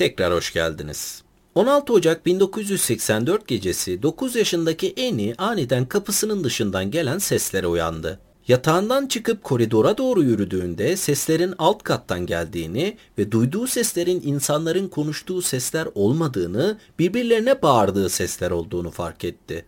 Tekrar 0.00 0.32
hoş 0.32 0.52
geldiniz. 0.52 1.22
16 1.54 1.92
Ocak 1.92 2.26
1984 2.26 3.48
gecesi 3.48 4.02
9 4.02 4.36
yaşındaki 4.36 4.94
Annie 4.98 5.34
aniden 5.38 5.86
kapısının 5.86 6.44
dışından 6.44 6.90
gelen 6.90 7.18
seslere 7.18 7.66
uyandı. 7.66 8.20
Yatağından 8.48 9.06
çıkıp 9.06 9.44
koridora 9.44 9.98
doğru 9.98 10.22
yürüdüğünde 10.22 10.96
seslerin 10.96 11.54
alt 11.58 11.82
kattan 11.82 12.26
geldiğini 12.26 12.96
ve 13.18 13.32
duyduğu 13.32 13.66
seslerin 13.66 14.22
insanların 14.24 14.88
konuştuğu 14.88 15.42
sesler 15.42 15.88
olmadığını, 15.94 16.78
birbirlerine 16.98 17.62
bağırdığı 17.62 18.10
sesler 18.10 18.50
olduğunu 18.50 18.90
fark 18.90 19.24
etti. 19.24 19.64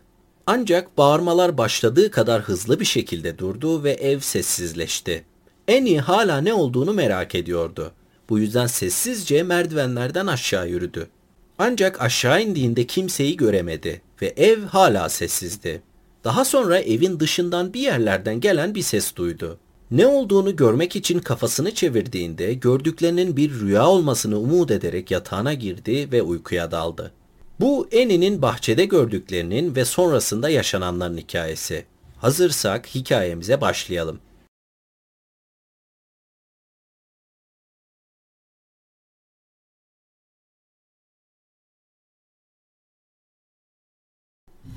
Ancak 0.46 0.98
bağırmalar 0.98 1.58
başladığı 1.58 2.10
kadar 2.10 2.42
hızlı 2.42 2.80
bir 2.80 2.84
şekilde 2.84 3.38
durdu 3.38 3.84
ve 3.84 3.92
ev 3.92 4.18
sessizleşti. 4.18 5.24
Annie 5.68 5.98
hala 5.98 6.40
ne 6.40 6.54
olduğunu 6.54 6.92
merak 6.92 7.34
ediyordu. 7.34 7.92
Bu 8.32 8.38
yüzden 8.38 8.66
sessizce 8.66 9.42
merdivenlerden 9.42 10.26
aşağı 10.26 10.68
yürüdü. 10.68 11.08
Ancak 11.58 12.00
aşağı 12.00 12.43
indiğinde 12.43 12.86
kimseyi 12.86 13.36
göremedi 13.36 14.02
ve 14.22 14.34
ev 14.36 14.62
hala 14.62 15.08
sessizdi. 15.08 15.82
Daha 16.24 16.44
sonra 16.44 16.79
evin 16.79 17.21
dışından 17.21 17.74
bir 17.74 17.80
yerlerden 17.80 18.40
gelen 18.40 18.74
bir 18.74 18.82
ses 18.82 19.16
duydu. 19.16 19.58
Ne 19.90 20.07
olduğunu 20.07 20.57
görmek 20.57 20.96
için 20.96 21.18
kafasını 21.18 21.74
çevirdiğinde 21.74 22.54
gördüklerinin 22.54 23.36
bir 23.36 23.60
rüya 23.60 23.86
olmasını 23.86 24.38
umut 24.38 24.71
ederek 24.71 25.10
yatağına 25.10 25.54
girdi 25.54 26.12
ve 26.12 26.22
uykuya 26.22 26.71
daldı. 26.71 27.12
Bu 27.60 27.88
Annie'nin 27.94 28.43
bahçede 28.43 28.85
gördüklerinin 28.85 29.76
ve 29.76 29.85
sonrasında 29.85 30.49
yaşananların 30.49 31.16
hikayesi. 31.16 31.85
Hazırsak 32.16 32.86
hikayemize 32.86 33.60
başlayalım. 33.60 34.20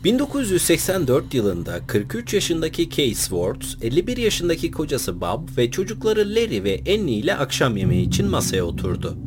1984 0.06 1.34
yılında 1.34 1.80
43 1.88 2.34
yaşındaki 2.34 2.90
Kay 2.90 3.14
Swartz, 3.14 3.78
51 3.82 4.18
yaşındaki 4.18 4.72
kocası 4.72 5.22
Bob 5.22 5.58
ve 5.58 5.72
çocukları 5.72 6.20
Larry 6.20 6.64
ve 6.64 6.82
Annie 6.88 7.16
ile 7.16 7.36
akşam 7.36 7.78
yemeği 7.78 8.08
için 8.08 8.28
masaya 8.28 8.64
oturdu. 8.64 9.18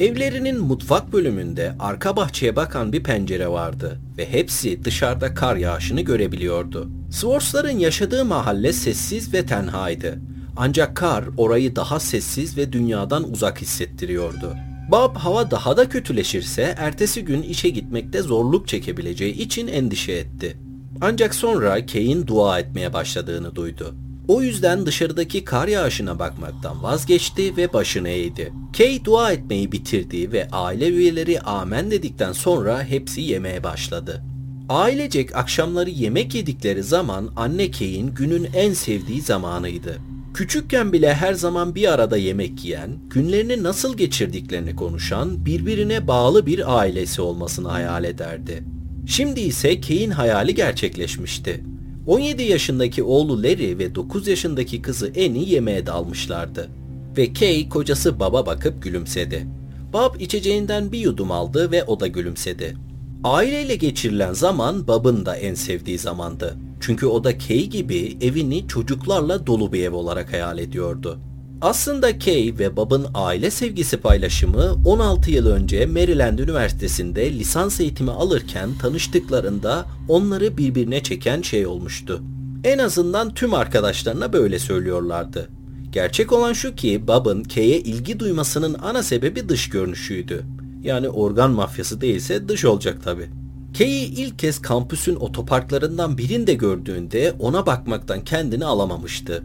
Evlerinin 0.00 0.60
mutfak 0.60 1.12
bölümünde 1.12 1.74
arka 1.78 2.16
bahçeye 2.16 2.56
bakan 2.56 2.92
bir 2.92 3.02
pencere 3.02 3.48
vardı 3.48 4.00
ve 4.18 4.32
hepsi 4.32 4.84
dışarıda 4.84 5.34
kar 5.34 5.56
yağışını 5.56 6.00
görebiliyordu. 6.00 6.88
Swartz'ların 7.10 7.78
yaşadığı 7.78 8.24
mahalle 8.24 8.72
sessiz 8.72 9.34
ve 9.34 9.46
tenhaydı. 9.46 10.18
Ancak 10.56 10.96
kar 10.96 11.24
orayı 11.36 11.76
daha 11.76 12.00
sessiz 12.00 12.56
ve 12.56 12.72
dünyadan 12.72 13.30
uzak 13.32 13.60
hissettiriyordu. 13.60 14.56
Bob 14.90 15.16
hava 15.16 15.50
daha 15.50 15.76
da 15.76 15.88
kötüleşirse 15.88 16.74
ertesi 16.78 17.24
gün 17.24 17.42
işe 17.42 17.68
gitmekte 17.68 18.22
zorluk 18.22 18.68
çekebileceği 18.68 19.34
için 19.34 19.66
endişe 19.66 20.12
etti. 20.12 20.56
Ancak 21.00 21.34
sonra 21.34 21.86
Kay'in 21.86 22.26
dua 22.26 22.58
etmeye 22.58 22.92
başladığını 22.92 23.54
duydu. 23.54 23.94
O 24.28 24.42
yüzden 24.42 24.86
dışarıdaki 24.86 25.44
kar 25.44 25.68
yağışına 25.68 26.18
bakmaktan 26.18 26.82
vazgeçti 26.82 27.56
ve 27.56 27.72
başını 27.72 28.08
eğdi. 28.08 28.52
Kay 28.78 29.04
dua 29.04 29.32
etmeyi 29.32 29.72
bitirdi 29.72 30.32
ve 30.32 30.48
aile 30.52 30.88
üyeleri 30.88 31.40
amen 31.40 31.90
dedikten 31.90 32.32
sonra 32.32 32.84
hepsi 32.84 33.20
yemeye 33.20 33.64
başladı. 33.64 34.22
Ailecek 34.68 35.36
akşamları 35.36 35.90
yemek 35.90 36.34
yedikleri 36.34 36.82
zaman 36.82 37.32
anne 37.36 37.70
Kay'in 37.70 38.14
günün 38.14 38.48
en 38.54 38.72
sevdiği 38.72 39.20
zamanıydı. 39.20 39.98
Küçükken 40.34 40.92
bile 40.92 41.14
her 41.14 41.34
zaman 41.34 41.74
bir 41.74 41.92
arada 41.92 42.16
yemek 42.16 42.64
yiyen, 42.64 42.90
günlerini 43.10 43.62
nasıl 43.62 43.96
geçirdiklerini 43.96 44.76
konuşan, 44.76 45.46
birbirine 45.46 46.06
bağlı 46.06 46.46
bir 46.46 46.78
ailesi 46.78 47.22
olmasını 47.22 47.68
hayal 47.68 48.04
ederdi. 48.04 48.64
Şimdi 49.06 49.40
ise 49.40 49.80
Kay'in 49.80 50.10
hayali 50.10 50.54
gerçekleşmişti. 50.54 51.64
17 52.06 52.42
yaşındaki 52.42 53.02
oğlu 53.02 53.42
Larry 53.42 53.78
ve 53.78 53.94
9 53.94 54.28
yaşındaki 54.28 54.82
kızı 54.82 55.06
Annie 55.06 55.48
yemeğe 55.48 55.86
dalmışlardı. 55.86 56.68
Ve 57.16 57.32
Kay 57.32 57.68
kocası 57.68 58.20
Bob'a 58.20 58.46
bakıp 58.46 58.82
gülümsedi. 58.82 59.46
Bob 59.92 60.20
içeceğinden 60.20 60.92
bir 60.92 60.98
yudum 60.98 61.30
aldı 61.30 61.70
ve 61.70 61.84
o 61.84 62.00
da 62.00 62.06
gülümsedi. 62.06 62.76
Aileyle 63.24 63.76
geçirilen 63.76 64.32
zaman 64.32 64.86
Bob'ın 64.88 65.26
da 65.26 65.36
en 65.36 65.54
sevdiği 65.54 65.98
zamandı. 65.98 66.56
Çünkü 66.82 67.06
o 67.06 67.24
da 67.24 67.38
Kay 67.38 67.66
gibi 67.66 68.16
evini 68.20 68.68
çocuklarla 68.68 69.46
dolu 69.46 69.72
bir 69.72 69.84
ev 69.84 69.92
olarak 69.92 70.32
hayal 70.32 70.58
ediyordu. 70.58 71.18
Aslında 71.60 72.18
Kay 72.18 72.54
ve 72.58 72.76
Bob'ın 72.76 73.06
aile 73.14 73.50
sevgisi 73.50 73.96
paylaşımı 73.96 74.76
16 74.84 75.30
yıl 75.30 75.46
önce 75.46 75.86
Maryland 75.86 76.38
Üniversitesi'nde 76.38 77.32
lisans 77.32 77.80
eğitimi 77.80 78.10
alırken 78.10 78.70
tanıştıklarında 78.80 79.86
onları 80.08 80.56
birbirine 80.56 81.02
çeken 81.02 81.42
şey 81.42 81.66
olmuştu. 81.66 82.22
En 82.64 82.78
azından 82.78 83.34
tüm 83.34 83.54
arkadaşlarına 83.54 84.32
böyle 84.32 84.58
söylüyorlardı. 84.58 85.48
Gerçek 85.92 86.32
olan 86.32 86.52
şu 86.52 86.74
ki 86.74 87.08
Bob'ın 87.08 87.42
Kay'e 87.42 87.78
ilgi 87.78 88.20
duymasının 88.20 88.76
ana 88.82 89.02
sebebi 89.02 89.48
dış 89.48 89.68
görünüşüydü. 89.68 90.44
Yani 90.82 91.08
organ 91.08 91.50
mafyası 91.50 92.00
değilse 92.00 92.48
dış 92.48 92.64
olacak 92.64 93.04
tabi. 93.04 93.41
Kay'i 93.78 94.04
ilk 94.04 94.38
kez 94.38 94.62
kampüsün 94.62 95.16
otoparklarından 95.16 96.18
birinde 96.18 96.54
gördüğünde 96.54 97.34
ona 97.38 97.66
bakmaktan 97.66 98.24
kendini 98.24 98.64
alamamıştı. 98.64 99.44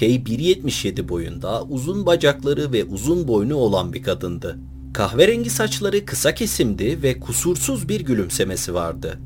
Kay 0.00 0.14
1.77 0.14 1.08
boyunda, 1.08 1.62
uzun 1.62 2.06
bacakları 2.06 2.72
ve 2.72 2.84
uzun 2.84 3.28
boynu 3.28 3.54
olan 3.54 3.92
bir 3.92 4.02
kadındı. 4.02 4.58
Kahverengi 4.94 5.50
saçları 5.50 6.04
kısa 6.04 6.34
kesimdi 6.34 7.02
ve 7.02 7.20
kusursuz 7.20 7.88
bir 7.88 8.00
gülümsemesi 8.00 8.74
vardı. 8.74 9.18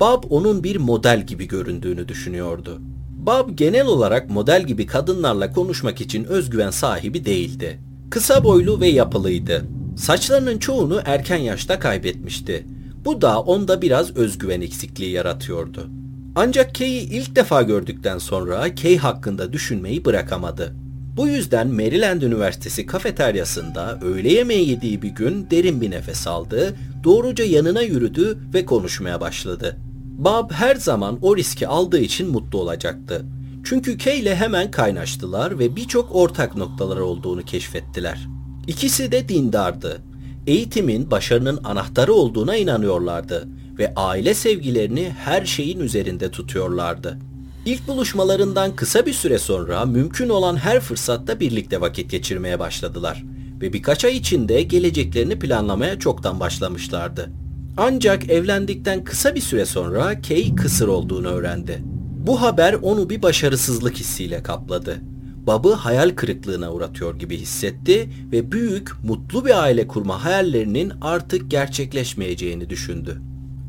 Bob 0.00 0.24
onun 0.30 0.64
bir 0.64 0.76
model 0.76 1.26
gibi 1.26 1.48
göründüğünü 1.48 2.08
düşünüyordu. 2.08 2.80
Bob 3.26 3.50
genel 3.54 3.86
olarak 3.86 4.30
model 4.30 4.66
gibi 4.66 4.86
kadınlarla 4.86 5.52
konuşmak 5.52 6.00
için 6.00 6.24
özgüven 6.24 6.70
sahibi 6.70 7.24
değildi. 7.24 7.80
Kısa 8.10 8.44
boylu 8.44 8.80
ve 8.80 8.88
yapılıydı. 8.88 9.64
Saçlarının 9.96 10.58
çoğunu 10.58 11.00
erken 11.04 11.36
yaşta 11.36 11.78
kaybetmişti. 11.78 12.66
Bu 13.06 13.20
da 13.20 13.40
onda 13.40 13.82
biraz 13.82 14.16
özgüven 14.16 14.60
eksikliği 14.60 15.10
yaratıyordu. 15.10 15.90
Ancak 16.34 16.74
Kay'i 16.74 17.00
ilk 17.00 17.36
defa 17.36 17.62
gördükten 17.62 18.18
sonra 18.18 18.74
Kay 18.74 18.96
hakkında 18.96 19.52
düşünmeyi 19.52 20.04
bırakamadı. 20.04 20.74
Bu 21.16 21.28
yüzden 21.28 21.68
Maryland 21.68 22.22
Üniversitesi 22.22 22.86
kafeteryasında 22.86 23.98
öğle 24.02 24.32
yemeği 24.32 24.68
yediği 24.70 25.02
bir 25.02 25.08
gün 25.08 25.50
derin 25.50 25.80
bir 25.80 25.90
nefes 25.90 26.26
aldı, 26.26 26.76
doğruca 27.04 27.44
yanına 27.44 27.82
yürüdü 27.82 28.38
ve 28.54 28.64
konuşmaya 28.64 29.20
başladı. 29.20 29.76
Bob 30.18 30.50
her 30.52 30.76
zaman 30.76 31.18
o 31.22 31.36
riski 31.36 31.68
aldığı 31.68 32.00
için 32.00 32.30
mutlu 32.30 32.58
olacaktı. 32.58 33.24
Çünkü 33.64 33.98
Kay 33.98 34.20
ile 34.20 34.36
hemen 34.36 34.70
kaynaştılar 34.70 35.58
ve 35.58 35.76
birçok 35.76 36.16
ortak 36.16 36.56
noktaları 36.56 37.04
olduğunu 37.04 37.42
keşfettiler. 37.42 38.28
İkisi 38.66 39.12
de 39.12 39.28
dindardı. 39.28 40.02
Eğitimin 40.46 41.10
başarının 41.10 41.60
anahtarı 41.64 42.12
olduğuna 42.12 42.56
inanıyorlardı 42.56 43.48
ve 43.78 43.92
aile 43.96 44.34
sevgilerini 44.34 45.10
her 45.24 45.46
şeyin 45.46 45.80
üzerinde 45.80 46.30
tutuyorlardı. 46.30 47.18
İlk 47.66 47.88
buluşmalarından 47.88 48.76
kısa 48.76 49.06
bir 49.06 49.12
süre 49.12 49.38
sonra 49.38 49.84
mümkün 49.84 50.28
olan 50.28 50.56
her 50.56 50.80
fırsatta 50.80 51.40
birlikte 51.40 51.80
vakit 51.80 52.10
geçirmeye 52.10 52.58
başladılar 52.58 53.24
ve 53.60 53.72
birkaç 53.72 54.04
ay 54.04 54.16
içinde 54.16 54.62
geleceklerini 54.62 55.38
planlamaya 55.38 55.98
çoktan 55.98 56.40
başlamışlardı. 56.40 57.30
Ancak 57.76 58.30
evlendikten 58.30 59.04
kısa 59.04 59.34
bir 59.34 59.40
süre 59.40 59.66
sonra 59.66 60.22
Kay 60.22 60.54
kısır 60.54 60.88
olduğunu 60.88 61.28
öğrendi. 61.28 61.82
Bu 62.26 62.42
haber 62.42 62.72
onu 62.72 63.10
bir 63.10 63.22
başarısızlık 63.22 63.96
hissiyle 63.96 64.42
kapladı. 64.42 65.00
Bob'ı 65.46 65.72
hayal 65.72 66.10
kırıklığına 66.10 66.72
uğratıyor 66.72 67.18
gibi 67.18 67.36
hissetti 67.38 68.10
ve 68.32 68.52
büyük, 68.52 69.04
mutlu 69.04 69.44
bir 69.44 69.62
aile 69.62 69.86
kurma 69.86 70.24
hayallerinin 70.24 70.92
artık 71.00 71.50
gerçekleşmeyeceğini 71.50 72.70
düşündü. 72.70 73.20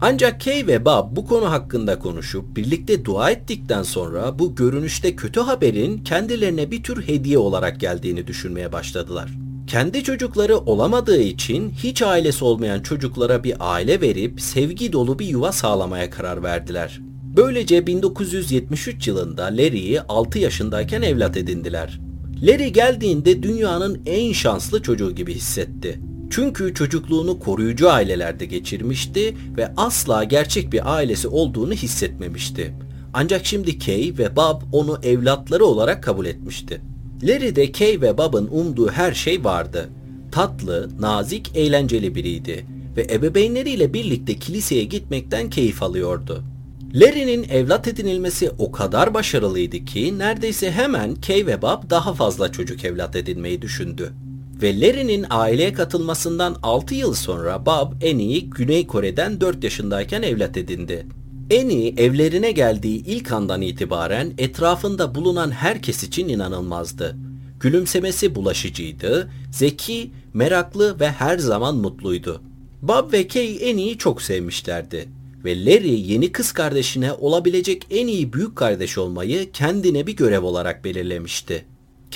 Ancak 0.02 0.42
Kay 0.42 0.68
ve 0.68 0.86
Bob 0.86 1.16
bu 1.16 1.26
konu 1.26 1.52
hakkında 1.52 2.00
konuşup 2.00 2.56
birlikte 2.56 3.06
dua 3.06 3.32
ettikten 3.32 3.84
sonra 3.84 4.40
bu 4.40 4.56
görünüşte 4.56 5.16
kötü 5.16 5.40
haberin 5.40 5.98
kendilerine 5.98 6.72
bir 6.72 6.84
tür 6.84 7.08
hediye 7.08 7.38
olarak 7.38 7.80
geldiğini 7.80 8.28
düşünmeye 8.28 8.72
başladılar. 8.72 9.32
Kendi 9.68 10.04
çocukları 10.04 10.58
olamadığı 10.58 11.22
için 11.22 11.70
hiç 11.70 12.02
ailesi 12.02 12.46
olmayan 12.46 12.82
çocuklara 12.82 13.44
bir 13.44 13.56
aile 13.60 14.02
verip 14.02 14.42
sevgi 14.42 14.94
dolu 14.94 15.20
bir 15.20 15.26
yuva 15.26 15.52
sağlamaya 15.52 16.10
karar 16.10 16.44
verdiler. 16.44 17.02
Böylece 17.38 17.88
1973 17.88 19.08
yılında 19.08 19.44
Larry'i 19.44 20.02
6 20.02 20.40
yaşındayken 20.40 21.02
evlat 21.02 21.38
edindiler. 21.38 22.00
Larry 22.42 22.74
geldiğinde 22.74 23.44
dünyanın 23.44 24.02
en 24.06 24.32
şanslı 24.32 24.82
çocuğu 24.82 25.16
gibi 25.16 25.34
hissetti. 25.34 26.00
Çünkü 26.30 26.74
çocukluğunu 26.74 27.40
koruyucu 27.40 27.90
ailelerde 27.90 28.46
geçirmişti 28.46 29.36
ve 29.58 29.74
asla 29.78 30.24
gerçek 30.24 30.74
bir 30.74 30.96
ailesi 30.96 31.28
olduğunu 31.28 31.74
hissetmemişti. 31.74 32.74
Ancak 33.14 33.46
şimdi 33.46 33.80
Kay 33.80 34.14
ve 34.18 34.36
Bob 34.36 34.62
onu 34.72 35.00
evlatları 35.04 35.66
olarak 35.66 36.04
kabul 36.04 36.26
etmişti. 36.26 36.82
Larry'de 37.24 37.72
Kay 37.72 38.02
ve 38.02 38.18
Bob'ın 38.18 38.48
umduğu 38.52 38.90
her 38.90 39.14
şey 39.14 39.44
vardı. 39.44 39.90
tatlı, 40.32 40.90
nazik, 41.00 41.52
eğlenceli 41.56 42.16
biriydi 42.16 42.66
ve 42.98 43.08
ebeveynleriyle 43.12 43.94
birlikte 43.94 44.36
kiliseye 44.36 44.84
gitmekten 44.84 45.50
keyif 45.50 45.84
alıyordu. 45.84 46.44
Larry'nin 46.94 47.50
evlat 47.50 47.88
edinilmesi 47.88 48.52
o 48.58 48.72
kadar 48.72 49.14
başarılıydı 49.14 49.86
ki 49.86 50.20
neredeyse 50.20 50.72
hemen 50.72 51.16
Kay 51.16 51.46
ve 51.46 51.62
Bob 51.62 51.90
daha 51.90 52.14
fazla 52.14 52.52
çocuk 52.52 52.86
evlat 52.86 53.16
edinmeyi 53.16 53.62
düşündü. 53.62 54.14
Ve 54.62 54.82
Larry'nin 54.82 55.26
aileye 55.30 55.74
katılmasından 55.74 56.56
6 56.64 56.96
yıl 56.96 57.14
sonra 57.14 57.66
Bob 57.66 57.92
Annie'yi 58.12 58.50
Güney 58.50 58.88
Kore'den 58.88 59.42
4 59.42 59.64
yaşındayken 59.64 60.22
evlat 60.22 60.58
edindi. 60.58 61.06
Annie 61.54 61.94
evlerine 61.98 62.52
geldiği 62.52 63.06
ilk 63.06 63.32
andan 63.32 63.62
itibaren 63.62 64.34
etrafında 64.38 65.16
bulunan 65.16 65.52
herkes 65.52 66.04
için 66.04 66.28
inanılmazdı. 66.28 67.16
Gülümsemesi 67.60 68.36
bulaşıcıydı, 68.36 69.32
zeki, 69.52 70.12
meraklı 70.34 71.00
ve 71.00 71.12
her 71.12 71.38
zaman 71.38 71.76
mutluydu. 71.76 72.42
Bob 72.82 73.14
ve 73.14 73.28
Kay 73.28 73.70
Annie'yi 73.72 73.98
çok 73.98 74.22
sevmişlerdi 74.22 75.17
ve 75.48 75.66
Larry 75.66 76.12
yeni 76.12 76.32
kız 76.32 76.52
kardeşine 76.52 77.14
olabilecek 77.14 77.88
en 77.90 78.08
iyi 78.08 78.34
büyük 78.34 78.56
kardeş 78.56 78.98
olmayı 78.98 79.52
kendine 79.52 80.08
bir 80.08 80.16
görev 80.16 80.44
olarak 80.44 80.86
belirlemişti. 80.86 81.66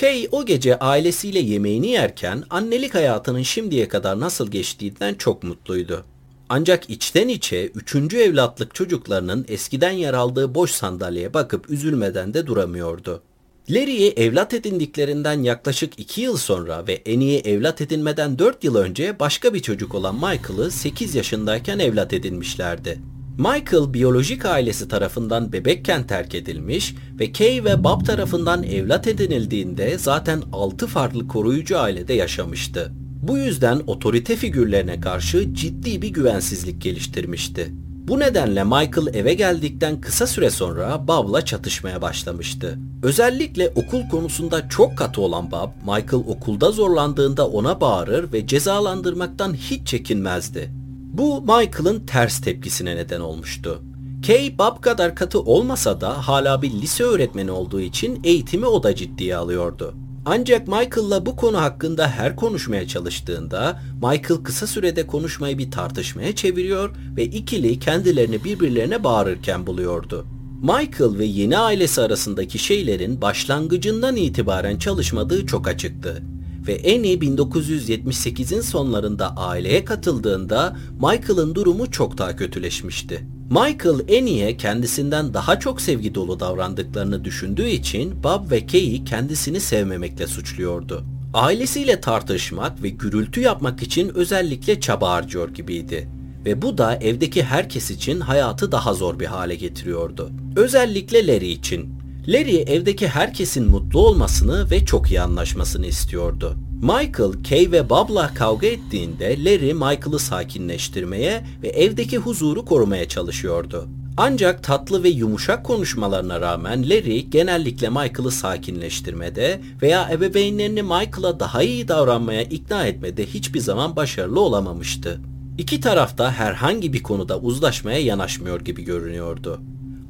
Kay 0.00 0.28
o 0.32 0.46
gece 0.46 0.78
ailesiyle 0.78 1.38
yemeğini 1.38 1.88
yerken 1.88 2.44
annelik 2.50 2.94
hayatının 2.94 3.42
şimdiye 3.42 3.88
kadar 3.88 4.20
nasıl 4.20 4.50
geçtiğinden 4.50 5.14
çok 5.14 5.42
mutluydu. 5.42 6.04
Ancak 6.48 6.90
içten 6.90 7.28
içe 7.28 7.66
üçüncü 7.66 8.18
evlatlık 8.18 8.74
çocuklarının 8.74 9.44
eskiden 9.48 9.90
yer 9.90 10.14
aldığı 10.14 10.54
boş 10.54 10.70
sandalyeye 10.70 11.34
bakıp 11.34 11.70
üzülmeden 11.70 12.34
de 12.34 12.46
duramıyordu. 12.46 13.22
Larry'i 13.70 14.10
evlat 14.10 14.54
edindiklerinden 14.54 15.42
yaklaşık 15.42 16.00
2 16.00 16.20
yıl 16.20 16.36
sonra 16.36 16.86
ve 16.86 17.02
Annie'yi 17.08 17.40
evlat 17.40 17.80
edinmeden 17.80 18.38
4 18.38 18.64
yıl 18.64 18.76
önce 18.76 19.18
başka 19.20 19.54
bir 19.54 19.60
çocuk 19.60 19.94
olan 19.94 20.14
Michael'ı 20.14 20.70
8 20.70 21.14
yaşındayken 21.14 21.78
evlat 21.78 22.12
edinmişlerdi. 22.12 23.11
Michael 23.38 23.94
biyolojik 23.94 24.44
ailesi 24.44 24.88
tarafından 24.88 25.52
bebekken 25.52 26.06
terk 26.06 26.34
edilmiş 26.34 26.94
ve 27.20 27.32
Kay 27.32 27.64
ve 27.64 27.84
Bob 27.84 28.06
tarafından 28.06 28.62
evlat 28.62 29.06
edinildiğinde 29.06 29.98
zaten 29.98 30.42
6 30.52 30.86
farklı 30.86 31.28
koruyucu 31.28 31.78
ailede 31.78 32.12
yaşamıştı. 32.12 32.92
Bu 33.22 33.38
yüzden 33.38 33.80
otorite 33.86 34.36
figürlerine 34.36 35.00
karşı 35.00 35.54
ciddi 35.54 36.02
bir 36.02 36.08
güvensizlik 36.08 36.82
geliştirmişti. 36.82 37.72
Bu 38.08 38.18
nedenle 38.18 38.64
Michael 38.64 39.14
eve 39.14 39.34
geldikten 39.34 40.00
kısa 40.00 40.26
süre 40.26 40.50
sonra 40.50 41.08
Bob'la 41.08 41.44
çatışmaya 41.44 42.02
başlamıştı. 42.02 42.78
Özellikle 43.02 43.68
okul 43.68 44.08
konusunda 44.08 44.68
çok 44.68 44.98
katı 44.98 45.20
olan 45.20 45.50
Bob, 45.50 45.70
Michael 45.80 46.24
okulda 46.26 46.70
zorlandığında 46.70 47.48
ona 47.48 47.80
bağırır 47.80 48.32
ve 48.32 48.46
cezalandırmaktan 48.46 49.54
hiç 49.54 49.86
çekinmezdi. 49.86 50.81
Bu 51.12 51.40
Michael'ın 51.40 52.06
ters 52.06 52.40
tepkisine 52.40 52.96
neden 52.96 53.20
olmuştu. 53.20 53.82
Kay 54.26 54.58
Bob 54.58 54.80
kadar 54.80 55.14
katı 55.16 55.40
olmasa 55.40 56.00
da 56.00 56.28
hala 56.28 56.62
bir 56.62 56.70
lise 56.70 57.04
öğretmeni 57.04 57.50
olduğu 57.50 57.80
için 57.80 58.20
eğitimi 58.24 58.66
o 58.66 58.82
da 58.82 58.94
ciddiye 58.94 59.36
alıyordu. 59.36 59.94
Ancak 60.24 60.68
Michael'la 60.68 61.26
bu 61.26 61.36
konu 61.36 61.58
hakkında 61.58 62.08
her 62.08 62.36
konuşmaya 62.36 62.88
çalıştığında 62.88 63.80
Michael 63.94 64.42
kısa 64.42 64.66
sürede 64.66 65.06
konuşmayı 65.06 65.58
bir 65.58 65.70
tartışmaya 65.70 66.34
çeviriyor 66.34 66.96
ve 67.16 67.24
ikili 67.24 67.78
kendilerini 67.78 68.44
birbirlerine 68.44 69.04
bağırırken 69.04 69.66
buluyordu. 69.66 70.26
Michael 70.62 71.18
ve 71.18 71.24
yeni 71.24 71.58
ailesi 71.58 72.00
arasındaki 72.00 72.58
şeylerin 72.58 73.20
başlangıcından 73.20 74.16
itibaren 74.16 74.78
çalışmadığı 74.78 75.46
çok 75.46 75.68
açıktı 75.68 76.22
ve 76.66 76.80
Annie 76.84 77.14
1978'in 77.14 78.60
sonlarında 78.60 79.36
aileye 79.36 79.84
katıldığında 79.84 80.76
Michael'ın 81.00 81.54
durumu 81.54 81.90
çok 81.90 82.18
daha 82.18 82.36
kötüleşmişti. 82.36 83.26
Michael 83.50 84.18
Annie'ye 84.18 84.56
kendisinden 84.56 85.34
daha 85.34 85.58
çok 85.58 85.80
sevgi 85.80 86.14
dolu 86.14 86.40
davrandıklarını 86.40 87.24
düşündüğü 87.24 87.68
için 87.68 88.22
Bob 88.22 88.50
ve 88.50 88.66
Kay'i 88.66 89.04
kendisini 89.04 89.60
sevmemekle 89.60 90.26
suçluyordu. 90.26 91.04
Ailesiyle 91.34 92.00
tartışmak 92.00 92.82
ve 92.82 92.88
gürültü 92.88 93.40
yapmak 93.40 93.82
için 93.82 94.12
özellikle 94.14 94.80
çaba 94.80 95.10
harcıyor 95.10 95.48
gibiydi. 95.48 96.08
Ve 96.44 96.62
bu 96.62 96.78
da 96.78 96.96
evdeki 96.96 97.42
herkes 97.42 97.90
için 97.90 98.20
hayatı 98.20 98.72
daha 98.72 98.94
zor 98.94 99.20
bir 99.20 99.26
hale 99.26 99.54
getiriyordu. 99.54 100.30
Özellikle 100.56 101.26
Larry 101.26 101.48
için. 101.48 102.01
Larry 102.28 102.56
evdeki 102.56 103.08
herkesin 103.08 103.70
mutlu 103.70 104.00
olmasını 104.00 104.70
ve 104.70 104.84
çok 104.84 105.10
iyi 105.10 105.20
anlaşmasını 105.20 105.86
istiyordu. 105.86 106.56
Michael, 106.82 107.32
Kay 107.48 107.72
ve 107.72 107.90
Bob'la 107.90 108.34
kavga 108.34 108.66
ettiğinde 108.66 109.44
Larry 109.44 109.74
Michael'ı 109.74 110.18
sakinleştirmeye 110.18 111.44
ve 111.62 111.68
evdeki 111.68 112.18
huzuru 112.18 112.64
korumaya 112.64 113.08
çalışıyordu. 113.08 113.88
Ancak 114.16 114.64
tatlı 114.64 115.02
ve 115.02 115.08
yumuşak 115.08 115.64
konuşmalarına 115.64 116.40
rağmen 116.40 116.90
Larry 116.90 117.30
genellikle 117.30 117.88
Michael'ı 117.88 118.30
sakinleştirmede 118.30 119.60
veya 119.82 120.10
ebeveynlerini 120.12 120.82
Michael'a 120.82 121.40
daha 121.40 121.62
iyi 121.62 121.88
davranmaya 121.88 122.42
ikna 122.42 122.86
etmede 122.86 123.26
hiçbir 123.26 123.60
zaman 123.60 123.96
başarılı 123.96 124.40
olamamıştı. 124.40 125.20
İki 125.58 125.80
tarafta 125.80 126.32
herhangi 126.32 126.92
bir 126.92 127.02
konuda 127.02 127.38
uzlaşmaya 127.38 127.98
yanaşmıyor 127.98 128.60
gibi 128.60 128.84
görünüyordu. 128.84 129.60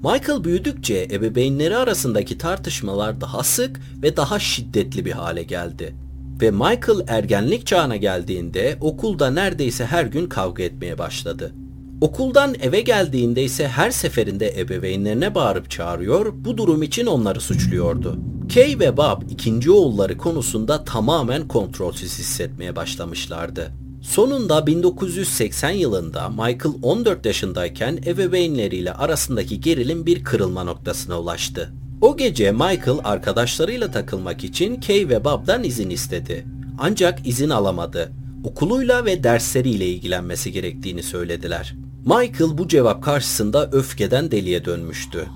Michael 0.04 0.44
büyüdükçe 0.44 1.08
ebeveynleri 1.10 1.76
arasındaki 1.76 2.38
tartışmalar 2.38 3.20
daha 3.20 3.42
sık 3.42 3.80
ve 4.02 4.16
daha 4.16 4.38
şiddetli 4.38 5.04
bir 5.04 5.12
hale 5.12 5.42
geldi. 5.42 5.94
Ve 6.40 6.50
Michael 6.50 7.04
ergenlik 7.08 7.66
çağına 7.66 7.96
geldiğinde 7.96 8.76
okulda 8.80 9.30
neredeyse 9.30 9.86
her 9.86 10.04
gün 10.04 10.26
kavga 10.26 10.62
etmeye 10.62 10.98
başladı. 10.98 11.52
Okuldan 12.00 12.54
eve 12.62 12.80
geldiğinde 12.80 13.42
ise 13.42 13.68
her 13.68 13.90
seferinde 13.90 14.60
ebeveynlerine 14.60 15.34
bağırıp 15.34 15.70
çağırıyor, 15.70 16.32
bu 16.36 16.56
durum 16.56 16.82
için 16.82 17.06
onları 17.06 17.40
suçluyordu. 17.40 18.18
Kay 18.54 18.78
ve 18.80 18.96
Bob 18.96 19.22
ikinci 19.30 19.70
oğulları 19.70 20.18
konusunda 20.18 20.84
tamamen 20.84 21.48
kontrolsüz 21.48 22.18
hissetmeye 22.18 22.76
başlamışlardı. 22.76 23.72
Sonunda 24.02 24.66
1980 24.66 25.70
yılında 25.70 26.28
Michael 26.28 26.74
14 26.82 27.26
yaşındayken 27.26 27.98
ebeveynleriyle 28.06 28.92
arasındaki 28.92 29.60
gerilim 29.60 30.06
bir 30.06 30.24
kırılma 30.24 30.64
noktasına 30.64 31.20
ulaştı. 31.20 31.72
O 32.00 32.16
gece 32.16 32.52
Michael 32.52 32.98
arkadaşlarıyla 33.04 33.90
takılmak 33.90 34.44
için 34.44 34.80
Kay 34.80 35.08
ve 35.08 35.24
Bob'dan 35.24 35.64
izin 35.64 35.90
istedi. 35.90 36.46
Ancak 36.78 37.26
izin 37.26 37.50
alamadı. 37.50 38.12
Okuluyla 38.44 39.04
ve 39.04 39.24
dersleriyle 39.24 39.86
ilgilenmesi 39.86 40.52
gerektiğini 40.52 41.02
söylediler. 41.02 41.74
Michael 42.04 42.58
bu 42.58 42.68
cevap 42.68 43.02
karşısında 43.02 43.70
öfkeden 43.70 44.30
deliye 44.30 44.64
dönmüştü. 44.64 45.26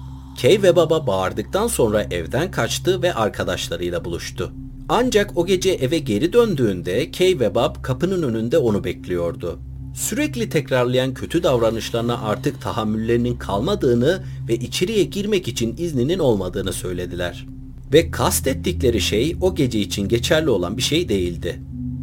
Kay 0.42 0.62
ve 0.62 0.76
Baba 0.76 1.06
bağırdıktan 1.06 1.66
sonra 1.66 2.02
evden 2.02 2.50
kaçtı 2.50 3.02
ve 3.02 3.14
arkadaşlarıyla 3.14 4.04
buluştu. 4.04 4.52
Ancak 4.88 5.38
o 5.38 5.46
gece 5.46 5.70
eve 5.70 5.98
geri 5.98 6.32
döndüğünde 6.32 7.10
Kay 7.10 7.40
ve 7.40 7.54
Bob 7.54 7.82
kapının 7.82 8.22
önünde 8.22 8.58
onu 8.58 8.84
bekliyordu. 8.84 9.58
Sürekli 9.94 10.48
tekrarlayan 10.48 11.14
kötü 11.14 11.42
davranışlarına 11.42 12.18
artık 12.22 12.60
tahammüllerinin 12.60 13.36
kalmadığını 13.36 14.24
ve 14.48 14.54
içeriye 14.54 15.04
girmek 15.04 15.48
için 15.48 15.76
izninin 15.78 16.18
olmadığını 16.18 16.72
söylediler. 16.72 17.46
Ve 17.92 18.10
kastettikleri 18.10 19.00
şey 19.00 19.36
o 19.40 19.54
gece 19.54 19.80
için 19.80 20.08
geçerli 20.08 20.50
olan 20.50 20.76
bir 20.76 20.82
şey 20.82 21.08
değildi. 21.08 21.60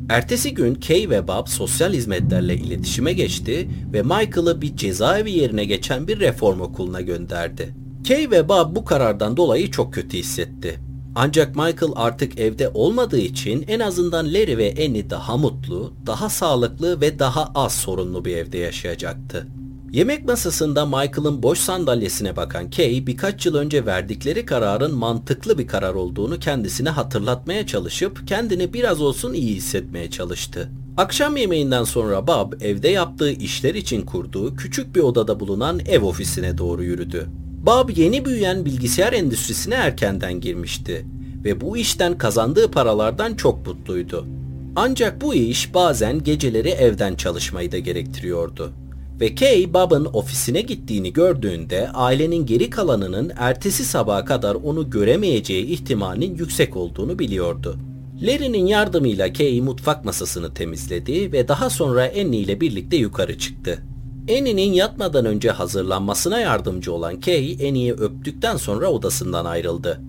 Ertesi 0.10 0.54
gün 0.54 0.76
Kay 0.76 1.10
ve 1.10 1.28
Bob 1.28 1.48
sosyal 1.48 1.94
hizmetlerle 1.94 2.56
iletişime 2.56 3.14
geçti 3.14 3.68
ve 3.94 4.02
Michael'ı 4.02 4.62
bir 4.62 4.76
cezaevi 4.76 5.32
yerine 5.32 5.66
geçen 5.66 6.08
bir 6.08 6.20
reform 6.20 6.62
okuluna 6.62 7.02
gönderdi. 7.02 7.76
Kay 8.08 8.32
ve 8.32 8.50
Bob 8.50 8.76
bu 8.76 8.86
karardan 8.86 9.38
dolayı 9.38 9.72
çok 9.72 9.94
kötü 9.94 10.18
hissetti. 10.18 10.80
Ancak 11.16 11.56
Michael 11.56 11.92
artık 11.96 12.40
evde 12.40 12.70
olmadığı 12.70 13.20
için 13.20 13.66
en 13.68 13.80
azından 13.80 14.34
Larry 14.34 14.58
ve 14.58 14.76
Annie 14.80 15.10
daha 15.10 15.38
mutlu, 15.38 15.94
daha 16.06 16.30
sağlıklı 16.30 17.02
ve 17.02 17.20
daha 17.20 17.52
az 17.56 17.74
sorunlu 17.74 18.26
bir 18.26 18.38
evde 18.38 18.58
yaşayacaktı. 18.58 19.48
Yemek 19.92 20.26
masasında 20.26 20.86
Michael'ın 20.86 21.44
boş 21.44 21.60
sandalyesine 21.60 22.36
bakan 22.36 22.70
Kay 22.70 23.08
birkaç 23.08 23.46
yıl 23.46 23.56
önce 23.56 23.86
verdikleri 23.86 24.46
kararın 24.46 24.96
mantıklı 24.96 25.58
bir 25.58 25.68
karar 25.68 25.94
olduğunu 25.94 26.40
kendisine 26.40 26.90
hatırlatmaya 26.90 27.68
çalışıp 27.68 28.28
kendini 28.28 28.74
biraz 28.74 29.02
olsun 29.02 29.34
iyi 29.34 29.56
hissetmeye 29.56 30.10
çalıştı. 30.10 30.70
Akşam 30.98 31.38
yemeğinden 31.38 31.84
sonra 31.84 32.28
Bob 32.28 32.54
evde 32.62 32.90
yaptığı 32.90 33.32
işler 33.32 33.76
için 33.76 34.02
kurduğu 34.02 34.56
küçük 34.56 34.96
bir 34.96 35.02
odada 35.02 35.40
bulunan 35.40 35.80
ev 35.80 36.04
ofisine 36.04 36.58
doğru 36.58 36.84
yürüdü. 36.84 37.30
Bob 37.66 37.90
yeni 37.98 38.26
büyüyen 38.26 38.66
bilgisayar 38.66 39.14
endüstrisine 39.14 39.76
erkenden 39.76 40.42
girmişti 40.42 41.06
ve 41.44 41.62
bu 41.62 41.78
işten 41.78 42.18
kazandığı 42.18 42.72
paralardan 42.72 43.36
çok 43.36 43.68
mutluydu. 43.68 44.28
Ancak 44.76 45.22
bu 45.22 45.36
iş 45.36 45.74
bazen 45.74 46.24
geceleri 46.24 46.70
evden 46.70 47.16
çalışmayı 47.16 47.72
da 47.72 47.80
gerektiriyordu. 47.80 48.74
Ve 49.20 49.36
Kay 49.36 49.74
Bob'ın 49.74 50.06
ofisine 50.06 50.62
gittiğini 50.62 51.14
gördüğünde 51.14 51.90
ailenin 51.90 52.46
geri 52.46 52.70
kalanının 52.70 53.32
ertesi 53.38 53.86
sabaha 53.86 54.26
kadar 54.26 54.56
onu 54.56 54.90
göremeyeceği 54.90 55.66
ihtimalinin 55.66 56.38
yüksek 56.38 56.78
olduğunu 56.78 57.20
biliyordu. 57.20 57.78
Larry'nin 58.22 58.66
yardımıyla 58.66 59.34
Kay 59.34 59.62
mutfak 59.62 60.06
masasını 60.06 60.54
temizledi 60.54 61.32
ve 61.32 61.48
daha 61.48 61.70
sonra 61.70 62.12
Annie 62.20 62.40
ile 62.40 62.62
birlikte 62.62 62.98
yukarı 62.98 63.38
çıktı. 63.38 63.84
Annie'nin 64.30 64.74
yatmadan 64.74 65.26
önce 65.26 65.52
hazırlanmasına 65.52 66.40
yardımcı 66.40 66.94
olan 66.94 67.20
Kay, 67.20 67.54
Annie'yi 67.54 67.94
öptükten 67.94 68.58
sonra 68.58 68.88
odasından 68.88 69.46
ayrıldı. 69.46 70.02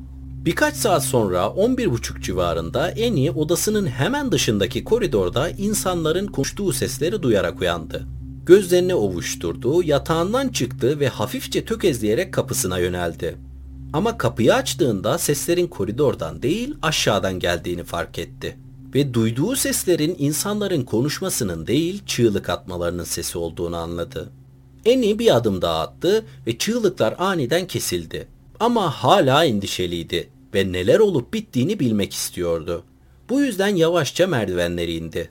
Birkaç 0.44 0.74
saat 0.74 1.04
sonra 1.04 1.38
11.30 1.38 2.22
civarında 2.22 2.82
Annie 2.82 3.30
odasının 3.30 3.86
hemen 3.86 4.32
dışındaki 4.32 4.84
koridorda 4.84 5.50
insanların 5.50 6.26
konuştuğu 6.26 6.72
sesleri 6.72 7.22
duyarak 7.22 7.60
uyandı. 7.60 8.06
Gözlerini 8.46 8.94
ovuşturdu, 8.94 9.82
yatağından 9.82 10.48
çıktı 10.48 11.00
ve 11.00 11.08
hafifçe 11.08 11.64
tökezleyerek 11.64 12.34
kapısına 12.34 12.78
yöneldi. 12.78 13.36
Ama 13.92 14.18
kapıyı 14.18 14.54
açtığında 14.54 15.18
seslerin 15.18 15.66
koridordan 15.66 16.42
değil 16.42 16.74
aşağıdan 16.82 17.38
geldiğini 17.38 17.84
fark 17.84 18.18
etti. 18.18 18.56
Ve 18.94 19.14
duyduğu 19.14 19.56
seslerin 19.56 20.16
insanların 20.18 20.82
konuşmasının 20.82 21.66
değil 21.66 22.02
çığlık 22.06 22.48
atmalarının 22.48 23.04
sesi 23.04 23.38
olduğunu 23.38 23.76
anladı. 23.76 24.30
Annie 24.86 25.18
bir 25.18 25.36
adım 25.36 25.62
daha 25.62 25.80
attı 25.80 26.24
ve 26.46 26.58
çığlıklar 26.58 27.14
aniden 27.18 27.66
kesildi. 27.66 28.28
Ama 28.60 28.90
hala 28.90 29.44
endişeliydi 29.44 30.28
ve 30.54 30.72
neler 30.72 30.98
olup 30.98 31.34
bittiğini 31.34 31.80
bilmek 31.80 32.14
istiyordu. 32.14 32.84
Bu 33.28 33.40
yüzden 33.40 33.76
yavaşça 33.76 34.26
merdivenleri 34.26 34.94
indi. 34.94 35.30